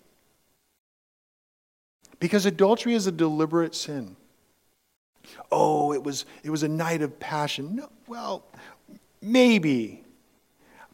Because 2.20 2.44
adultery 2.44 2.94
is 2.94 3.06
a 3.06 3.12
deliberate 3.12 3.74
sin. 3.74 4.16
Oh, 5.50 5.94
it 5.94 6.02
was, 6.02 6.26
it 6.42 6.50
was 6.50 6.62
a 6.62 6.68
night 6.68 7.00
of 7.00 7.18
passion. 7.20 7.76
No, 7.76 7.88
well, 8.06 8.44
maybe. 9.22 10.02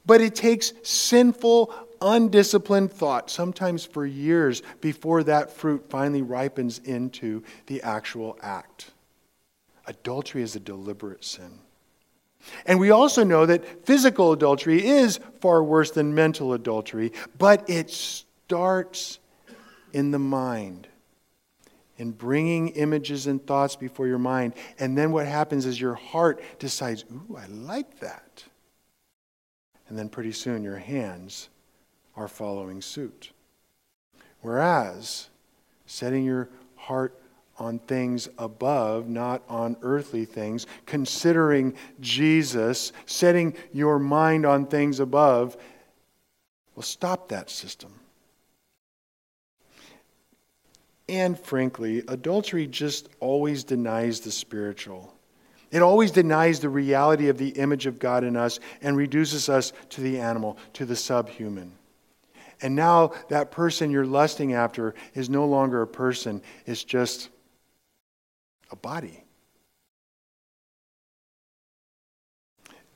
But 0.06 0.20
it 0.20 0.34
takes 0.34 0.72
sinful, 0.82 1.74
undisciplined 2.00 2.92
thought, 2.92 3.30
sometimes 3.30 3.84
for 3.84 4.06
years, 4.06 4.62
before 4.80 5.22
that 5.24 5.52
fruit 5.52 5.88
finally 5.88 6.22
ripens 6.22 6.78
into 6.84 7.42
the 7.66 7.82
actual 7.82 8.38
act. 8.42 8.90
Adultery 9.86 10.42
is 10.42 10.56
a 10.56 10.60
deliberate 10.60 11.24
sin. 11.24 11.58
And 12.66 12.78
we 12.78 12.90
also 12.90 13.24
know 13.24 13.46
that 13.46 13.86
physical 13.86 14.32
adultery 14.32 14.84
is 14.84 15.18
far 15.40 15.62
worse 15.62 15.90
than 15.90 16.14
mental 16.14 16.52
adultery, 16.52 17.12
but 17.38 17.68
it 17.68 17.90
starts 17.90 19.18
in 19.92 20.10
the 20.10 20.18
mind, 20.18 20.88
in 21.96 22.10
bringing 22.10 22.68
images 22.70 23.26
and 23.26 23.44
thoughts 23.46 23.76
before 23.76 24.06
your 24.06 24.18
mind. 24.18 24.54
And 24.78 24.96
then 24.96 25.12
what 25.12 25.26
happens 25.26 25.64
is 25.64 25.80
your 25.80 25.94
heart 25.94 26.42
decides, 26.58 27.04
Ooh, 27.12 27.36
I 27.36 27.46
like 27.46 28.00
that. 28.00 28.44
And 29.88 29.98
then 29.98 30.08
pretty 30.08 30.32
soon 30.32 30.64
your 30.64 30.78
hands 30.78 31.48
are 32.16 32.28
following 32.28 32.80
suit. 32.80 33.30
Whereas, 34.40 35.28
setting 35.86 36.24
your 36.24 36.48
heart 36.76 37.18
on 37.58 37.78
things 37.78 38.28
above, 38.38 39.08
not 39.08 39.42
on 39.48 39.76
earthly 39.82 40.24
things, 40.24 40.66
considering 40.86 41.74
Jesus, 42.00 42.92
setting 43.06 43.54
your 43.72 43.98
mind 43.98 44.44
on 44.44 44.66
things 44.66 45.00
above, 45.00 45.56
will 46.74 46.82
stop 46.82 47.28
that 47.28 47.48
system. 47.48 47.92
And 51.08 51.38
frankly, 51.38 52.02
adultery 52.08 52.66
just 52.66 53.08
always 53.20 53.62
denies 53.62 54.20
the 54.20 54.32
spiritual. 54.32 55.14
It 55.70 55.82
always 55.82 56.10
denies 56.10 56.60
the 56.60 56.68
reality 56.68 57.28
of 57.28 57.36
the 57.36 57.50
image 57.50 57.86
of 57.86 57.98
God 57.98 58.24
in 58.24 58.36
us 58.36 58.60
and 58.80 58.96
reduces 58.96 59.48
us 59.48 59.72
to 59.90 60.00
the 60.00 60.18
animal, 60.18 60.56
to 60.74 60.84
the 60.84 60.96
subhuman. 60.96 61.72
And 62.64 62.74
now 62.74 63.12
that 63.28 63.50
person 63.50 63.90
you're 63.90 64.06
lusting 64.06 64.54
after 64.54 64.94
is 65.12 65.28
no 65.28 65.44
longer 65.44 65.82
a 65.82 65.86
person, 65.86 66.40
it's 66.64 66.82
just 66.82 67.28
a 68.70 68.76
body. 68.76 69.22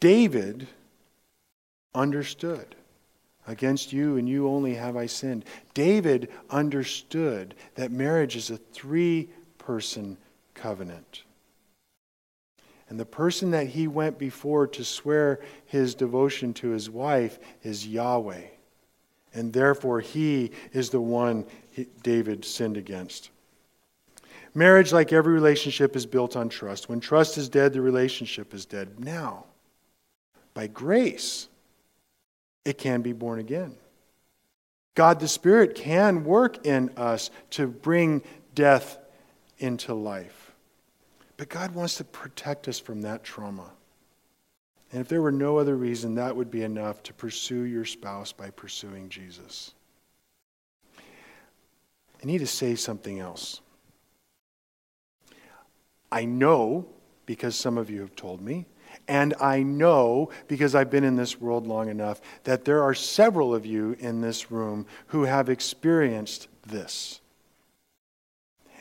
David 0.00 0.66
understood. 1.94 2.76
Against 3.46 3.92
you 3.92 4.16
and 4.16 4.26
you 4.26 4.48
only 4.48 4.74
have 4.74 4.96
I 4.96 5.04
sinned. 5.04 5.44
David 5.74 6.30
understood 6.48 7.54
that 7.74 7.92
marriage 7.92 8.36
is 8.36 8.48
a 8.48 8.56
three 8.56 9.28
person 9.58 10.16
covenant. 10.54 11.24
And 12.88 12.98
the 12.98 13.04
person 13.04 13.50
that 13.50 13.66
he 13.66 13.86
went 13.86 14.18
before 14.18 14.66
to 14.68 14.82
swear 14.82 15.40
his 15.66 15.94
devotion 15.94 16.54
to 16.54 16.70
his 16.70 16.88
wife 16.88 17.38
is 17.62 17.86
Yahweh. 17.86 18.46
And 19.38 19.52
therefore, 19.52 20.00
he 20.00 20.50
is 20.72 20.90
the 20.90 21.00
one 21.00 21.46
David 22.02 22.44
sinned 22.44 22.76
against. 22.76 23.30
Marriage, 24.52 24.92
like 24.92 25.12
every 25.12 25.32
relationship, 25.32 25.94
is 25.94 26.06
built 26.06 26.34
on 26.34 26.48
trust. 26.48 26.88
When 26.88 26.98
trust 26.98 27.38
is 27.38 27.48
dead, 27.48 27.72
the 27.72 27.80
relationship 27.80 28.52
is 28.52 28.66
dead. 28.66 28.98
Now, 28.98 29.44
by 30.54 30.66
grace, 30.66 31.46
it 32.64 32.78
can 32.78 33.00
be 33.00 33.12
born 33.12 33.38
again. 33.38 33.76
God 34.96 35.20
the 35.20 35.28
Spirit 35.28 35.76
can 35.76 36.24
work 36.24 36.66
in 36.66 36.90
us 36.96 37.30
to 37.50 37.68
bring 37.68 38.22
death 38.56 38.98
into 39.58 39.94
life. 39.94 40.50
But 41.36 41.48
God 41.48 41.76
wants 41.76 41.96
to 41.98 42.04
protect 42.04 42.66
us 42.66 42.80
from 42.80 43.02
that 43.02 43.22
trauma. 43.22 43.70
And 44.90 45.00
if 45.00 45.08
there 45.08 45.20
were 45.20 45.32
no 45.32 45.58
other 45.58 45.76
reason, 45.76 46.14
that 46.14 46.34
would 46.34 46.50
be 46.50 46.62
enough 46.62 47.02
to 47.04 47.12
pursue 47.12 47.62
your 47.62 47.84
spouse 47.84 48.32
by 48.32 48.50
pursuing 48.50 49.08
Jesus. 49.08 49.74
I 50.96 52.26
need 52.26 52.38
to 52.38 52.46
say 52.46 52.74
something 52.74 53.20
else. 53.20 53.60
I 56.10 56.24
know, 56.24 56.86
because 57.26 57.54
some 57.54 57.76
of 57.76 57.90
you 57.90 58.00
have 58.00 58.16
told 58.16 58.40
me, 58.40 58.66
and 59.06 59.34
I 59.40 59.62
know, 59.62 60.30
because 60.48 60.74
I've 60.74 60.90
been 60.90 61.04
in 61.04 61.16
this 61.16 61.38
world 61.38 61.66
long 61.66 61.90
enough, 61.90 62.20
that 62.44 62.64
there 62.64 62.82
are 62.82 62.94
several 62.94 63.54
of 63.54 63.66
you 63.66 63.94
in 64.00 64.22
this 64.22 64.50
room 64.50 64.86
who 65.08 65.24
have 65.24 65.50
experienced 65.50 66.48
this. 66.66 67.20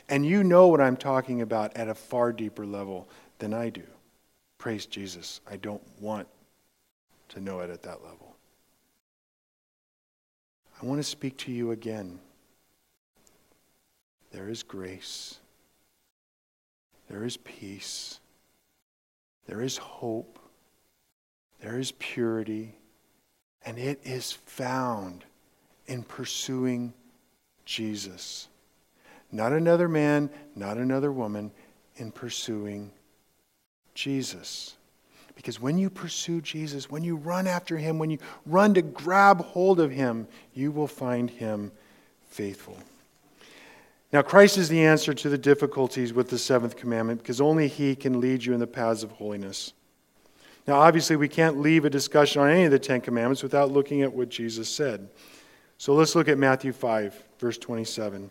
And 0.08 0.24
you 0.24 0.42
know 0.42 0.68
what 0.68 0.80
I'm 0.80 0.96
talking 0.96 1.42
about 1.42 1.76
at 1.76 1.88
a 1.88 1.94
far 1.94 2.32
deeper 2.32 2.64
level 2.64 3.08
than 3.38 3.52
I 3.52 3.68
do. 3.68 3.84
Praise 4.58 4.86
Jesus. 4.86 5.40
I 5.48 5.56
don't 5.56 5.82
want 6.00 6.26
to 7.30 7.40
know 7.40 7.60
it 7.60 7.70
at 7.70 7.82
that 7.82 8.02
level. 8.02 8.36
I 10.80 10.86
want 10.86 10.98
to 10.98 11.04
speak 11.04 11.36
to 11.38 11.52
you 11.52 11.70
again. 11.70 12.18
There 14.32 14.48
is 14.48 14.62
grace. 14.62 15.38
There 17.08 17.24
is 17.24 17.36
peace. 17.38 18.20
There 19.46 19.62
is 19.62 19.78
hope. 19.78 20.38
There 21.60 21.78
is 21.78 21.92
purity. 21.92 22.74
And 23.64 23.78
it 23.78 24.00
is 24.04 24.32
found 24.32 25.24
in 25.86 26.02
pursuing 26.02 26.92
Jesus. 27.64 28.48
Not 29.32 29.52
another 29.52 29.88
man, 29.88 30.30
not 30.54 30.78
another 30.78 31.12
woman, 31.12 31.50
in 31.96 32.12
pursuing 32.12 32.92
Jesus. 33.98 34.76
Because 35.34 35.60
when 35.60 35.76
you 35.76 35.90
pursue 35.90 36.40
Jesus, 36.40 36.90
when 36.90 37.02
you 37.02 37.16
run 37.16 37.46
after 37.46 37.76
him, 37.76 37.98
when 37.98 38.10
you 38.10 38.18
run 38.46 38.74
to 38.74 38.82
grab 38.82 39.40
hold 39.40 39.80
of 39.80 39.90
him, 39.90 40.28
you 40.54 40.70
will 40.70 40.86
find 40.86 41.28
him 41.28 41.72
faithful. 42.28 42.76
Now, 44.12 44.22
Christ 44.22 44.56
is 44.56 44.68
the 44.68 44.84
answer 44.84 45.12
to 45.12 45.28
the 45.28 45.36
difficulties 45.36 46.14
with 46.14 46.30
the 46.30 46.38
seventh 46.38 46.76
commandment 46.76 47.20
because 47.20 47.40
only 47.40 47.68
He 47.68 47.94
can 47.94 48.20
lead 48.20 48.44
you 48.44 48.54
in 48.54 48.60
the 48.60 48.66
paths 48.66 49.02
of 49.02 49.10
holiness. 49.12 49.74
Now, 50.66 50.76
obviously, 50.76 51.16
we 51.16 51.28
can't 51.28 51.60
leave 51.60 51.84
a 51.84 51.90
discussion 51.90 52.40
on 52.40 52.50
any 52.50 52.64
of 52.64 52.70
the 52.70 52.78
Ten 52.78 53.00
Commandments 53.00 53.42
without 53.42 53.70
looking 53.70 54.02
at 54.02 54.12
what 54.12 54.30
Jesus 54.30 54.68
said. 54.68 55.08
So 55.76 55.94
let's 55.94 56.14
look 56.14 56.28
at 56.28 56.38
Matthew 56.38 56.72
5, 56.72 57.22
verse 57.38 57.58
27. 57.58 58.30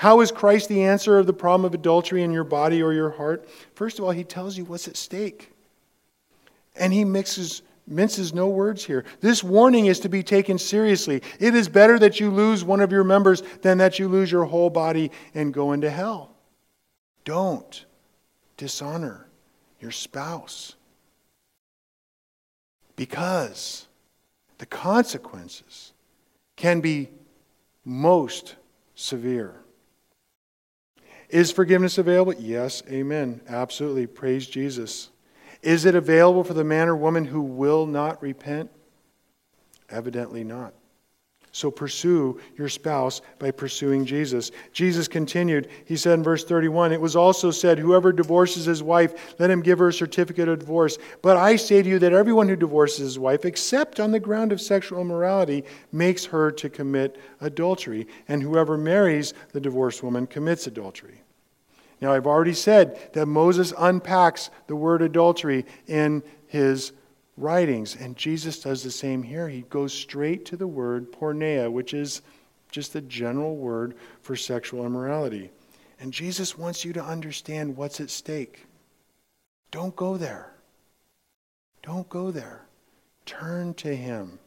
How 0.00 0.20
is 0.22 0.32
Christ 0.32 0.70
the 0.70 0.84
answer 0.84 1.18
of 1.18 1.26
the 1.26 1.34
problem 1.34 1.66
of 1.66 1.74
adultery 1.74 2.22
in 2.22 2.32
your 2.32 2.42
body 2.42 2.82
or 2.82 2.94
your 2.94 3.10
heart? 3.10 3.46
First 3.74 3.98
of 3.98 4.06
all, 4.06 4.12
he 4.12 4.24
tells 4.24 4.56
you 4.56 4.64
what's 4.64 4.88
at 4.88 4.96
stake. 4.96 5.52
And 6.74 6.90
he 6.90 7.04
mixes 7.04 7.60
minces 7.86 8.32
no 8.32 8.48
words 8.48 8.82
here. 8.82 9.04
This 9.20 9.44
warning 9.44 9.84
is 9.84 10.00
to 10.00 10.08
be 10.08 10.22
taken 10.22 10.56
seriously. 10.56 11.20
It 11.38 11.54
is 11.54 11.68
better 11.68 11.98
that 11.98 12.18
you 12.18 12.30
lose 12.30 12.64
one 12.64 12.80
of 12.80 12.90
your 12.90 13.04
members 13.04 13.42
than 13.60 13.76
that 13.76 13.98
you 13.98 14.08
lose 14.08 14.32
your 14.32 14.46
whole 14.46 14.70
body 14.70 15.10
and 15.34 15.52
go 15.52 15.72
into 15.72 15.90
hell. 15.90 16.30
Don't 17.26 17.84
dishonor 18.56 19.26
your 19.82 19.90
spouse 19.90 20.76
because 22.96 23.86
the 24.56 24.64
consequences 24.64 25.92
can 26.56 26.80
be 26.80 27.10
most 27.84 28.56
severe. 28.94 29.60
Is 31.30 31.52
forgiveness 31.52 31.98
available? 31.98 32.34
Yes, 32.34 32.82
amen. 32.88 33.40
Absolutely. 33.48 34.06
Praise 34.06 34.46
Jesus. 34.46 35.10
Is 35.62 35.84
it 35.84 35.94
available 35.94 36.42
for 36.42 36.54
the 36.54 36.64
man 36.64 36.88
or 36.88 36.96
woman 36.96 37.26
who 37.26 37.40
will 37.42 37.86
not 37.86 38.22
repent? 38.22 38.70
Evidently 39.88 40.44
not. 40.44 40.74
So 41.52 41.70
pursue 41.70 42.40
your 42.56 42.68
spouse 42.68 43.22
by 43.40 43.50
pursuing 43.50 44.04
Jesus. 44.04 44.52
Jesus 44.72 45.08
continued. 45.08 45.68
He 45.84 45.96
said 45.96 46.14
in 46.14 46.22
verse 46.22 46.44
31 46.44 46.92
It 46.92 47.00
was 47.00 47.16
also 47.16 47.50
said, 47.50 47.78
Whoever 47.78 48.12
divorces 48.12 48.66
his 48.66 48.84
wife, 48.84 49.34
let 49.40 49.50
him 49.50 49.60
give 49.60 49.80
her 49.80 49.88
a 49.88 49.92
certificate 49.92 50.48
of 50.48 50.60
divorce. 50.60 50.96
But 51.22 51.36
I 51.36 51.56
say 51.56 51.82
to 51.82 51.88
you 51.88 51.98
that 51.98 52.12
everyone 52.12 52.48
who 52.48 52.54
divorces 52.54 52.98
his 52.98 53.18
wife, 53.18 53.44
except 53.44 53.98
on 53.98 54.12
the 54.12 54.20
ground 54.20 54.52
of 54.52 54.60
sexual 54.60 55.00
immorality, 55.00 55.64
makes 55.90 56.24
her 56.26 56.52
to 56.52 56.70
commit 56.70 57.18
adultery. 57.40 58.06
And 58.28 58.42
whoever 58.42 58.78
marries 58.78 59.34
the 59.52 59.60
divorced 59.60 60.04
woman 60.04 60.28
commits 60.28 60.68
adultery. 60.68 61.20
Now, 62.00 62.12
I've 62.12 62.28
already 62.28 62.54
said 62.54 63.12
that 63.12 63.26
Moses 63.26 63.74
unpacks 63.76 64.50
the 64.68 64.76
word 64.76 65.02
adultery 65.02 65.66
in 65.86 66.22
his 66.46 66.92
writings, 67.36 67.96
and 67.96 68.16
Jesus 68.16 68.60
does 68.60 68.82
the 68.82 68.90
same 68.90 69.22
here. 69.22 69.48
He 69.48 69.62
goes 69.62 69.92
straight 69.92 70.44
to 70.46 70.56
the 70.56 70.66
word 70.66 71.12
porneia, 71.12 71.70
which 71.70 71.94
is 71.94 72.22
just 72.70 72.92
the 72.92 73.00
general 73.02 73.56
word 73.56 73.94
for 74.22 74.36
sexual 74.36 74.86
immorality. 74.86 75.50
And 76.00 76.12
Jesus 76.12 76.56
wants 76.56 76.84
you 76.84 76.92
to 76.94 77.02
understand 77.02 77.76
what's 77.76 78.00
at 78.00 78.10
stake. 78.10 78.66
Don't 79.70 79.94
go 79.96 80.16
there. 80.16 80.52
Don't 81.82 82.08
go 82.08 82.30
there. 82.30 82.62
Turn 83.26 83.74
to 83.74 83.94
Him. 83.94 84.38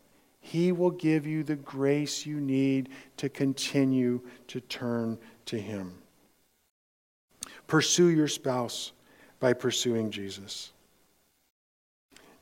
He 0.42 0.72
will 0.72 0.92
give 0.92 1.26
you 1.26 1.44
the 1.44 1.56
grace 1.56 2.26
you 2.26 2.42
need 2.42 2.90
to 3.18 3.30
continue 3.30 4.20
to 4.48 4.60
turn 4.62 5.18
to 5.46 5.58
Him. 5.58 5.94
Pursue 7.68 8.10
your 8.10 8.28
spouse 8.28 8.92
by 9.40 9.54
pursuing 9.54 10.12
Jesus. 10.12 10.73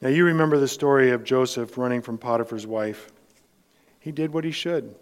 Now, 0.02 0.10
you 0.10 0.26
remember 0.26 0.58
the 0.58 0.68
story 0.68 1.12
of 1.12 1.24
Joseph 1.24 1.78
running 1.78 2.02
from 2.02 2.18
Potiphar's 2.18 2.66
wife. 2.66 3.12
He 4.00 4.12
did 4.12 4.34
what 4.34 4.44
he 4.44 4.52
should. 4.52 4.96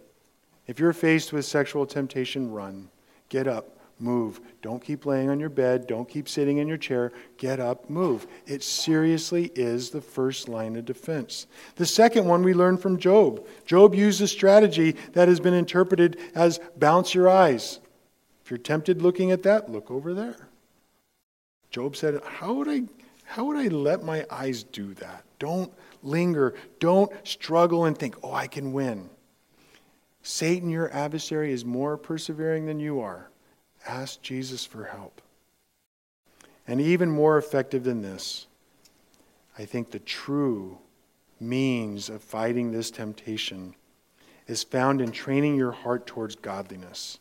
If 0.67 0.77
you're 0.77 0.93
faced 0.93 1.31
with 1.31 1.45
sexual 1.45 1.85
temptation, 1.85 2.51
run. 2.51 2.89
Get 3.29 3.47
up, 3.47 3.79
move. 3.97 4.41
Don't 4.61 4.83
keep 4.83 5.05
laying 5.05 5.29
on 5.29 5.39
your 5.39 5.49
bed. 5.49 5.87
Don't 5.87 6.07
keep 6.07 6.27
sitting 6.27 6.57
in 6.57 6.67
your 6.67 6.77
chair. 6.77 7.13
Get 7.37 7.61
up, 7.61 7.89
move. 7.89 8.27
It 8.45 8.61
seriously 8.61 9.51
is 9.55 9.89
the 9.89 10.01
first 10.01 10.49
line 10.49 10.75
of 10.75 10.85
defense. 10.85 11.47
The 11.75 11.85
second 11.85 12.25
one 12.25 12.43
we 12.43 12.53
learned 12.53 12.81
from 12.81 12.99
Job. 12.99 13.47
Job 13.65 13.95
used 13.95 14.21
a 14.21 14.27
strategy 14.27 14.97
that 15.13 15.29
has 15.29 15.39
been 15.39 15.53
interpreted 15.53 16.19
as 16.35 16.59
bounce 16.77 17.15
your 17.15 17.29
eyes. 17.29 17.79
If 18.43 18.51
you're 18.51 18.57
tempted 18.57 19.01
looking 19.01 19.31
at 19.31 19.43
that, 19.43 19.71
look 19.71 19.89
over 19.89 20.13
there. 20.13 20.49
Job 21.71 21.95
said, 21.95 22.21
How 22.23 22.53
would 22.53 22.67
I, 22.67 22.83
how 23.29 23.45
would 23.45 23.57
I 23.57 23.67
let 23.67 24.03
my 24.03 24.25
eyes 24.29 24.63
do 24.63 24.93
that? 24.95 25.23
Don't 25.37 25.71
linger. 26.03 26.55
Don't 26.79 27.11
struggle 27.27 27.85
and 27.85 27.97
think, 27.97 28.15
oh, 28.23 28.33
I 28.33 28.47
can 28.47 28.73
win. 28.73 29.09
Satan, 30.23 30.69
your 30.69 30.93
adversary, 30.93 31.51
is 31.51 31.63
more 31.63 31.97
persevering 31.97 32.65
than 32.65 32.79
you 32.79 32.99
are. 32.99 33.29
Ask 33.87 34.21
Jesus 34.21 34.65
for 34.65 34.85
help. 34.85 35.21
And 36.67 36.81
even 36.81 37.09
more 37.09 37.37
effective 37.37 37.83
than 37.83 38.01
this, 38.01 38.47
I 39.57 39.65
think 39.65 39.91
the 39.91 39.99
true 39.99 40.77
means 41.39 42.09
of 42.09 42.21
fighting 42.21 42.71
this 42.71 42.91
temptation 42.91 43.75
is 44.47 44.63
found 44.63 45.01
in 45.01 45.11
training 45.11 45.55
your 45.55 45.71
heart 45.71 46.05
towards 46.05 46.35
godliness 46.35 47.19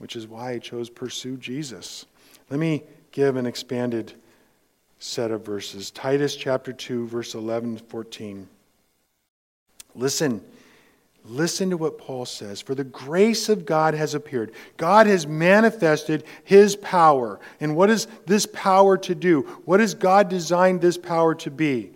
which 0.00 0.16
is 0.16 0.26
why 0.26 0.52
I 0.52 0.58
chose 0.58 0.88
pursue 0.88 1.36
Jesus. 1.36 2.06
Let 2.48 2.58
me 2.58 2.84
give 3.12 3.36
an 3.36 3.44
expanded 3.44 4.14
set 5.00 5.30
of 5.30 5.44
verses. 5.44 5.90
Titus 5.90 6.36
chapter 6.36 6.72
2, 6.72 7.08
verse 7.08 7.34
11 7.34 7.78
to 7.78 7.84
14. 7.84 8.46
Listen. 9.96 10.40
Listen 11.26 11.68
to 11.70 11.76
what 11.76 11.98
Paul 11.98 12.24
says. 12.24 12.62
For 12.62 12.74
the 12.74 12.84
grace 12.84 13.48
of 13.48 13.66
God 13.66 13.94
has 13.94 14.14
appeared. 14.14 14.52
God 14.76 15.06
has 15.06 15.26
manifested 15.26 16.24
his 16.44 16.76
power. 16.76 17.40
And 17.60 17.76
what 17.76 17.90
is 17.90 18.06
this 18.26 18.46
power 18.46 18.96
to 18.98 19.14
do? 19.14 19.42
What 19.64 19.80
has 19.80 19.94
God 19.94 20.28
designed 20.28 20.80
this 20.80 20.96
power 20.96 21.34
to 21.36 21.50
be? 21.50 21.90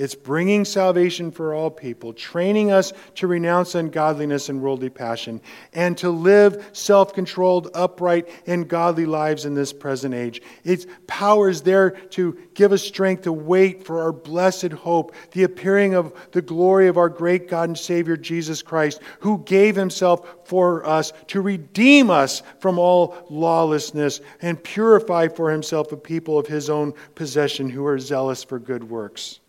It's 0.00 0.14
bringing 0.14 0.64
salvation 0.64 1.30
for 1.30 1.52
all 1.52 1.70
people, 1.70 2.14
training 2.14 2.72
us 2.72 2.94
to 3.16 3.26
renounce 3.26 3.74
ungodliness 3.74 4.48
and 4.48 4.62
worldly 4.62 4.88
passion, 4.88 5.42
and 5.74 5.94
to 5.98 6.08
live 6.08 6.70
self 6.72 7.12
controlled, 7.12 7.70
upright, 7.74 8.26
and 8.46 8.66
godly 8.66 9.04
lives 9.04 9.44
in 9.44 9.52
this 9.52 9.74
present 9.74 10.14
age. 10.14 10.40
Its 10.64 10.86
power 11.06 11.50
is 11.50 11.60
there 11.60 11.90
to 11.90 12.32
give 12.54 12.72
us 12.72 12.82
strength 12.82 13.24
to 13.24 13.32
wait 13.34 13.84
for 13.84 14.00
our 14.00 14.10
blessed 14.10 14.72
hope, 14.72 15.14
the 15.32 15.42
appearing 15.42 15.92
of 15.92 16.14
the 16.32 16.40
glory 16.40 16.88
of 16.88 16.96
our 16.96 17.10
great 17.10 17.46
God 17.46 17.68
and 17.68 17.78
Savior 17.78 18.16
Jesus 18.16 18.62
Christ, 18.62 19.02
who 19.18 19.42
gave 19.44 19.76
himself 19.76 20.48
for 20.48 20.82
us 20.86 21.12
to 21.26 21.42
redeem 21.42 22.08
us 22.08 22.42
from 22.58 22.78
all 22.78 23.26
lawlessness 23.28 24.22
and 24.40 24.64
purify 24.64 25.28
for 25.28 25.50
himself 25.50 25.92
a 25.92 25.96
people 25.98 26.38
of 26.38 26.46
his 26.46 26.70
own 26.70 26.94
possession 27.14 27.68
who 27.68 27.84
are 27.84 27.98
zealous 27.98 28.42
for 28.42 28.58
good 28.58 28.84
works. 28.84 29.39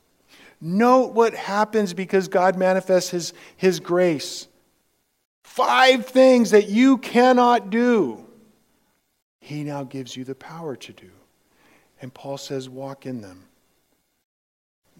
Note 0.61 1.13
what 1.13 1.33
happens 1.33 1.93
because 1.93 2.27
God 2.27 2.55
manifests 2.55 3.09
his, 3.09 3.33
his 3.57 3.79
grace. 3.79 4.47
Five 5.43 6.05
things 6.05 6.51
that 6.51 6.69
you 6.69 6.97
cannot 6.99 7.71
do, 7.71 8.23
He 9.41 9.63
now 9.63 9.83
gives 9.83 10.15
you 10.15 10.23
the 10.23 10.35
power 10.35 10.75
to 10.75 10.93
do. 10.93 11.09
And 12.01 12.13
Paul 12.13 12.37
says, 12.37 12.69
walk 12.69 13.05
in 13.05 13.21
them. 13.21 13.43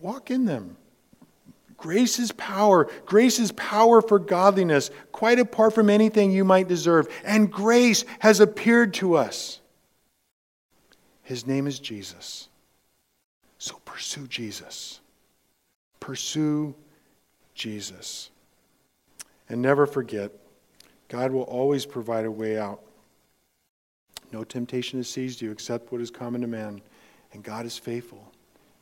Walk 0.01 0.32
in 0.32 0.45
them. 0.45 0.78
Grace 1.78 2.20
is 2.20 2.32
power. 2.34 2.88
Grace 3.05 3.39
is 3.39 3.51
power 3.53 4.01
for 4.01 4.20
godliness, 4.20 4.91
quite 5.12 5.39
apart 5.39 5.74
from 5.74 5.89
anything 5.89 6.32
you 6.32 6.45
might 6.45 6.68
deserve. 6.68 7.07
And 7.24 7.51
grace 7.51 8.05
has 8.20 8.39
appeared 8.39 8.93
to 8.95 9.16
us. 9.16 9.59
His 11.24 11.47
name 11.47 11.66
is 11.66 11.80
Jesus. 11.80 12.49
So 13.57 13.80
pursue 13.86 14.28
Jesus. 14.28 15.01
Pursue 16.02 16.76
Jesus. 17.56 18.32
And 19.47 19.62
never 19.62 19.86
forget, 19.86 20.32
God 21.08 21.32
will 21.32 21.43
always 21.43 21.86
provide 21.86 22.26
a 22.26 22.32
way 22.32 22.58
out. 22.58 22.82
No 24.34 24.43
temptation 24.43 24.99
has 24.99 25.10
seized 25.10 25.41
you 25.41 25.52
except 25.52 25.91
what 25.91 26.02
is 26.02 26.12
common 26.12 26.41
to 26.41 26.47
man, 26.47 26.82
and 27.34 27.43
God 27.43 27.66
is 27.66 27.78
faithful. 27.78 28.32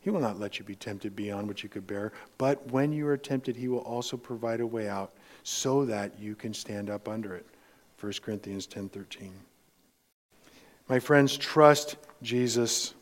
He 0.01 0.09
will 0.09 0.21
not 0.21 0.39
let 0.39 0.57
you 0.57 0.65
be 0.65 0.75
tempted 0.75 1.15
beyond 1.15 1.47
what 1.47 1.61
you 1.61 1.69
could 1.69 1.85
bear, 1.85 2.13
but 2.37 2.71
when 2.71 2.91
you 2.93 3.07
are 3.07 3.17
tempted, 3.17 3.55
He 3.55 3.67
will 3.67 3.79
also 3.79 4.15
provide 4.15 4.61
a 4.61 4.67
way 4.67 4.87
out 4.87 5.13
so 5.43 5.85
that 5.85 6.17
you 6.19 6.35
can 6.35 6.53
stand 6.53 6.89
up 6.89 7.09
under 7.09 7.35
it. 7.35 7.45
1 7.99 8.21
Corinthians 8.21 8.65
10:13. 8.65 9.31
My 10.87 10.99
friends, 10.99 11.37
trust 11.37 11.97
Jesus 12.21 12.93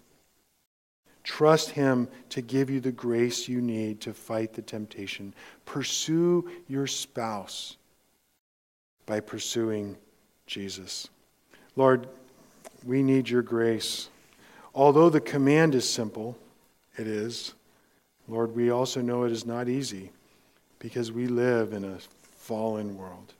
Trust 1.27 1.71
Him 1.71 2.07
to 2.29 2.41
give 2.41 2.69
you 2.69 2.79
the 2.79 2.93
grace 2.93 3.49
you 3.49 3.59
need 3.59 3.99
to 3.99 4.13
fight 4.13 4.53
the 4.53 4.61
temptation. 4.61 5.33
Pursue 5.65 6.49
your 6.69 6.87
spouse 6.87 7.75
by 9.05 9.19
pursuing 9.19 9.97
Jesus. 10.45 11.09
Lord, 11.75 12.07
we 12.85 13.03
need 13.03 13.29
your 13.29 13.41
grace. 13.41 14.07
Although 14.73 15.09
the 15.09 15.19
command 15.19 15.75
is 15.75 15.87
simple, 15.87 16.37
it 16.97 17.07
is. 17.07 17.53
Lord, 18.29 18.55
we 18.55 18.69
also 18.69 19.01
know 19.01 19.25
it 19.25 19.31
is 19.33 19.45
not 19.45 19.67
easy 19.67 20.11
because 20.79 21.11
we 21.11 21.27
live 21.27 21.73
in 21.73 21.83
a 21.83 21.99
fallen 22.37 22.97
world. 22.97 23.33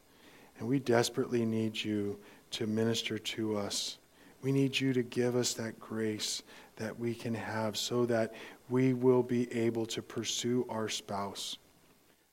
And 0.59 0.67
we 0.67 0.79
desperately 0.79 1.45
need 1.45 1.81
you 1.81 2.19
to 2.51 2.67
minister 2.67 3.17
to 3.17 3.57
us. 3.57 3.97
We 4.41 4.51
need 4.51 4.77
you 4.77 4.91
to 4.91 5.03
give 5.03 5.38
us 5.38 5.53
that 5.53 5.79
grace 5.79 6.43
that 6.78 6.97
we 6.97 7.13
can 7.13 7.34
have 7.34 7.75
so 7.75 8.05
that 8.05 8.34
we 8.69 8.93
will 8.93 9.23
be 9.23 9.51
able 9.53 9.86
to 9.88 10.01
pursue 10.01 10.65
our 10.69 10.89
spouse 10.89 11.57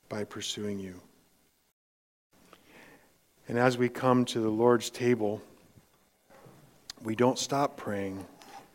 by 0.09 0.23
pursuing 0.23 0.79
you. 0.79 0.99
And 3.47 3.59
as 3.59 3.77
we 3.77 3.89
come 3.89 4.25
to 4.25 4.39
the 4.39 4.49
Lord's 4.49 4.89
table, 4.89 5.41
we 7.03 7.15
don't 7.15 7.37
stop 7.37 7.77
praying. 7.77 8.25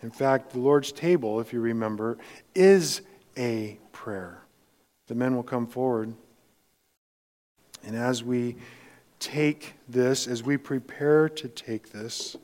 In 0.03 0.11
fact, 0.11 0.53
the 0.53 0.61
Lord's 0.61 0.93
table, 0.93 1.41
if 1.41 1.53
you 1.53 1.61
remember, 1.61 2.18
is 2.55 3.03
a 3.37 3.79
prayer. 3.93 4.43
The 5.09 5.14
men 5.14 5.35
will 5.35 5.43
come 5.43 5.66
forward. 5.66 6.14
And 7.85 7.97
as 7.97 8.23
we 8.23 8.57
take 9.18 9.75
this, 9.89 10.27
as 10.29 10.43
we 10.43 10.57
prepare 10.57 11.29
to 11.29 11.49
take 11.49 11.91
this, 11.91 12.37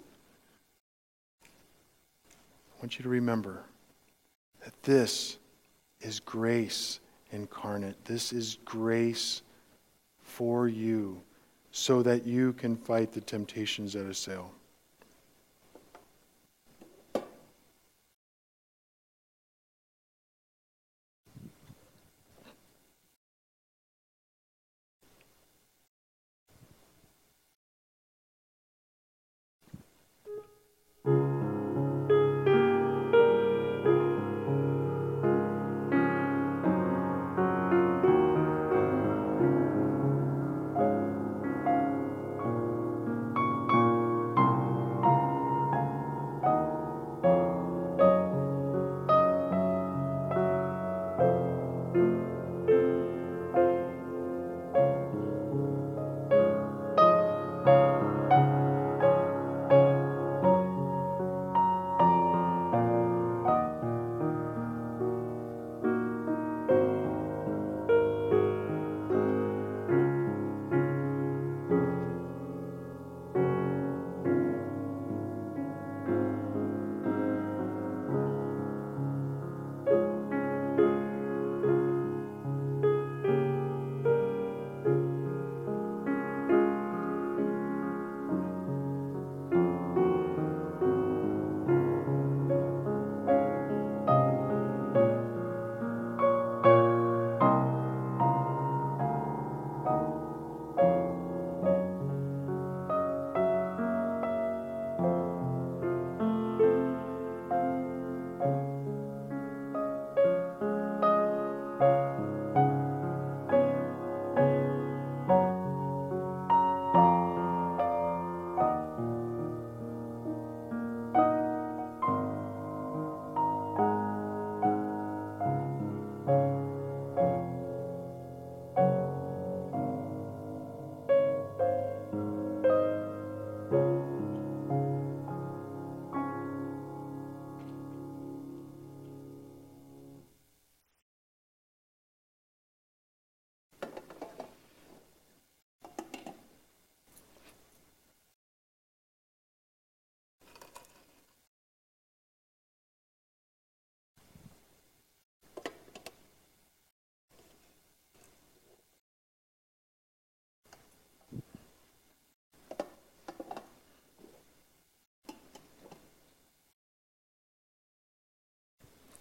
want 2.87 3.01
you 3.01 3.03
to 3.03 3.09
remember 3.09 3.65
that 4.65 4.81
this 4.85 5.39
is 6.03 6.21
grace 6.21 7.01
incarnate. 7.33 7.97
This 8.05 8.33
is 8.33 8.59
grace 8.65 9.43
for 10.23 10.69
you 10.69 11.21
so 11.73 12.01
that 12.05 12.25
you 12.25 12.53
can 12.53 12.77
fight 12.77 13.11
the 13.11 13.21
temptations 13.21 13.95
that 13.95 14.07
assail. 14.07 14.53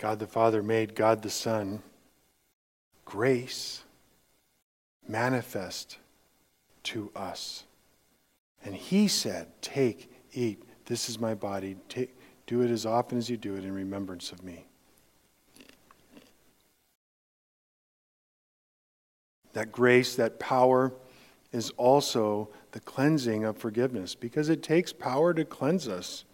God 0.06 0.20
the 0.20 0.28
Father 0.28 0.62
made 0.62 0.94
God 0.94 1.24
the 1.24 1.32
Son 1.32 1.82
grace 3.06 3.82
manifest 5.08 5.98
to 6.84 7.10
us. 7.16 7.64
And 8.64 8.76
he 8.76 9.08
said, 9.08 9.48
Take, 9.64 10.12
eat, 10.32 10.62
this 10.86 11.10
is 11.10 11.20
my 11.20 11.34
body. 11.34 11.78
Take, 11.90 12.16
do 12.46 12.62
it 12.62 12.70
as 12.70 12.86
often 12.86 13.18
as 13.18 13.32
you 13.32 13.38
do 13.38 13.56
it 13.56 13.64
in 13.64 13.74
remembrance 13.74 14.32
of 14.32 14.44
me. 14.44 14.68
That 19.54 19.72
grace, 19.72 20.16
that 20.18 20.38
power, 20.38 20.94
is 21.52 21.72
also 21.78 22.50
the 22.74 22.80
cleansing 22.80 23.44
of 23.44 23.58
forgiveness 23.58 24.14
because 24.14 24.50
it 24.50 24.62
takes 24.62 24.94
power 24.94 25.34
to 25.34 25.44
cleanse 25.44 25.88
us. 25.88 26.26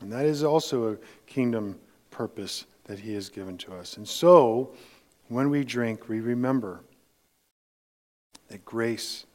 And 0.00 0.12
that 0.12 0.26
is 0.26 0.44
also 0.44 0.92
a 0.92 0.96
kingdom 1.26 1.80
purpose 2.12 2.66
that 2.86 2.98
He 2.98 3.14
has 3.14 3.28
given 3.28 3.58
to 3.58 3.74
us. 3.74 3.96
And 3.96 4.08
so, 4.08 4.72
when 5.28 5.50
we 5.50 5.64
drink, 5.64 6.08
we 6.08 6.20
remember 6.20 6.80
that 8.48 8.64
grace 8.64 9.26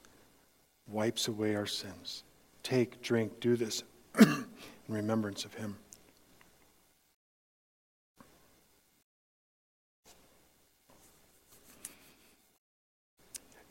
wipes 0.88 1.28
away 1.28 1.56
our 1.56 1.66
sins. 1.66 2.24
Take, 2.64 3.02
drink, 3.02 3.39
do 3.39 3.56
this 3.56 3.84
in 4.20 4.45
remembrance 4.88 5.45
of 5.45 5.54
Him. 5.54 5.76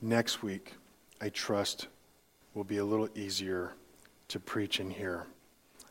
Next 0.03 0.43
week, 0.43 0.73
I 1.21 1.29
trust, 1.29 1.89
will 2.55 2.65
be 2.65 2.79
a 2.79 2.85
little 2.85 3.09
easier 3.15 3.73
to 4.29 4.41
preach 4.41 4.81
in 4.81 4.91
here. 4.91 5.27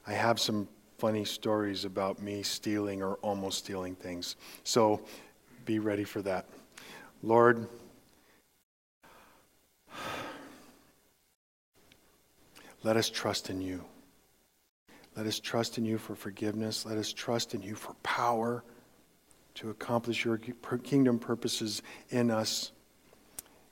I 0.07 0.13
have 0.13 0.39
some 0.39 0.67
funny 0.99 1.23
stories 1.23 1.85
about 1.85 2.21
me 2.21 2.43
stealing 2.43 3.01
or 3.01 3.15
almost 3.15 3.59
stealing 3.59 3.95
things. 3.95 4.35
So 4.65 5.01
be 5.65 5.79
ready 5.79 6.03
for 6.03 6.21
that. 6.23 6.45
Lord, 7.23 7.67
let 12.83 12.97
us 12.97 13.09
trust 13.09 13.49
in 13.49 13.61
you. 13.61 13.85
Let 15.15 15.25
us 15.25 15.39
trust 15.39 15.77
in 15.77 15.85
you 15.85 15.97
for 15.97 16.15
forgiveness. 16.15 16.85
Let 16.85 16.97
us 16.97 17.13
trust 17.13 17.55
in 17.55 17.61
you 17.61 17.75
for 17.75 17.93
power 18.03 18.63
to 19.55 19.69
accomplish 19.69 20.25
your 20.25 20.37
kingdom 20.37 21.17
purposes 21.17 21.81
in 22.09 22.29
us. 22.29 22.71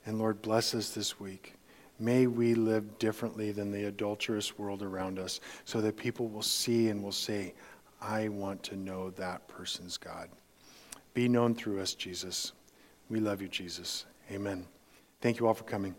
And 0.05 0.17
Lord, 0.17 0.41
bless 0.41 0.73
us 0.73 0.91
this 0.91 1.19
week. 1.19 1.56
May 1.99 2.27
we 2.27 2.53
live 2.53 2.99
differently 2.99 3.51
than 3.51 3.71
the 3.71 3.85
adulterous 3.85 4.57
world 4.57 4.83
around 4.83 5.17
us 5.17 5.39
so 5.65 5.81
that 5.81 5.97
people 5.97 6.27
will 6.27 6.43
see 6.43 6.89
and 6.89 7.03
will 7.03 7.11
say, 7.11 7.53
I 8.01 8.27
want 8.27 8.61
to 8.63 8.75
know 8.75 9.09
that 9.11 9.47
person's 9.47 9.97
God. 9.97 10.29
Be 11.13 11.27
known 11.27 11.55
through 11.55 11.81
us, 11.81 11.95
Jesus. 11.95 12.51
We 13.09 13.19
love 13.19 13.41
you, 13.41 13.47
Jesus. 13.47 14.05
Amen. 14.31 14.67
Thank 15.21 15.39
you 15.39 15.47
all 15.47 15.55
for 15.55 15.63
coming. 15.63 15.95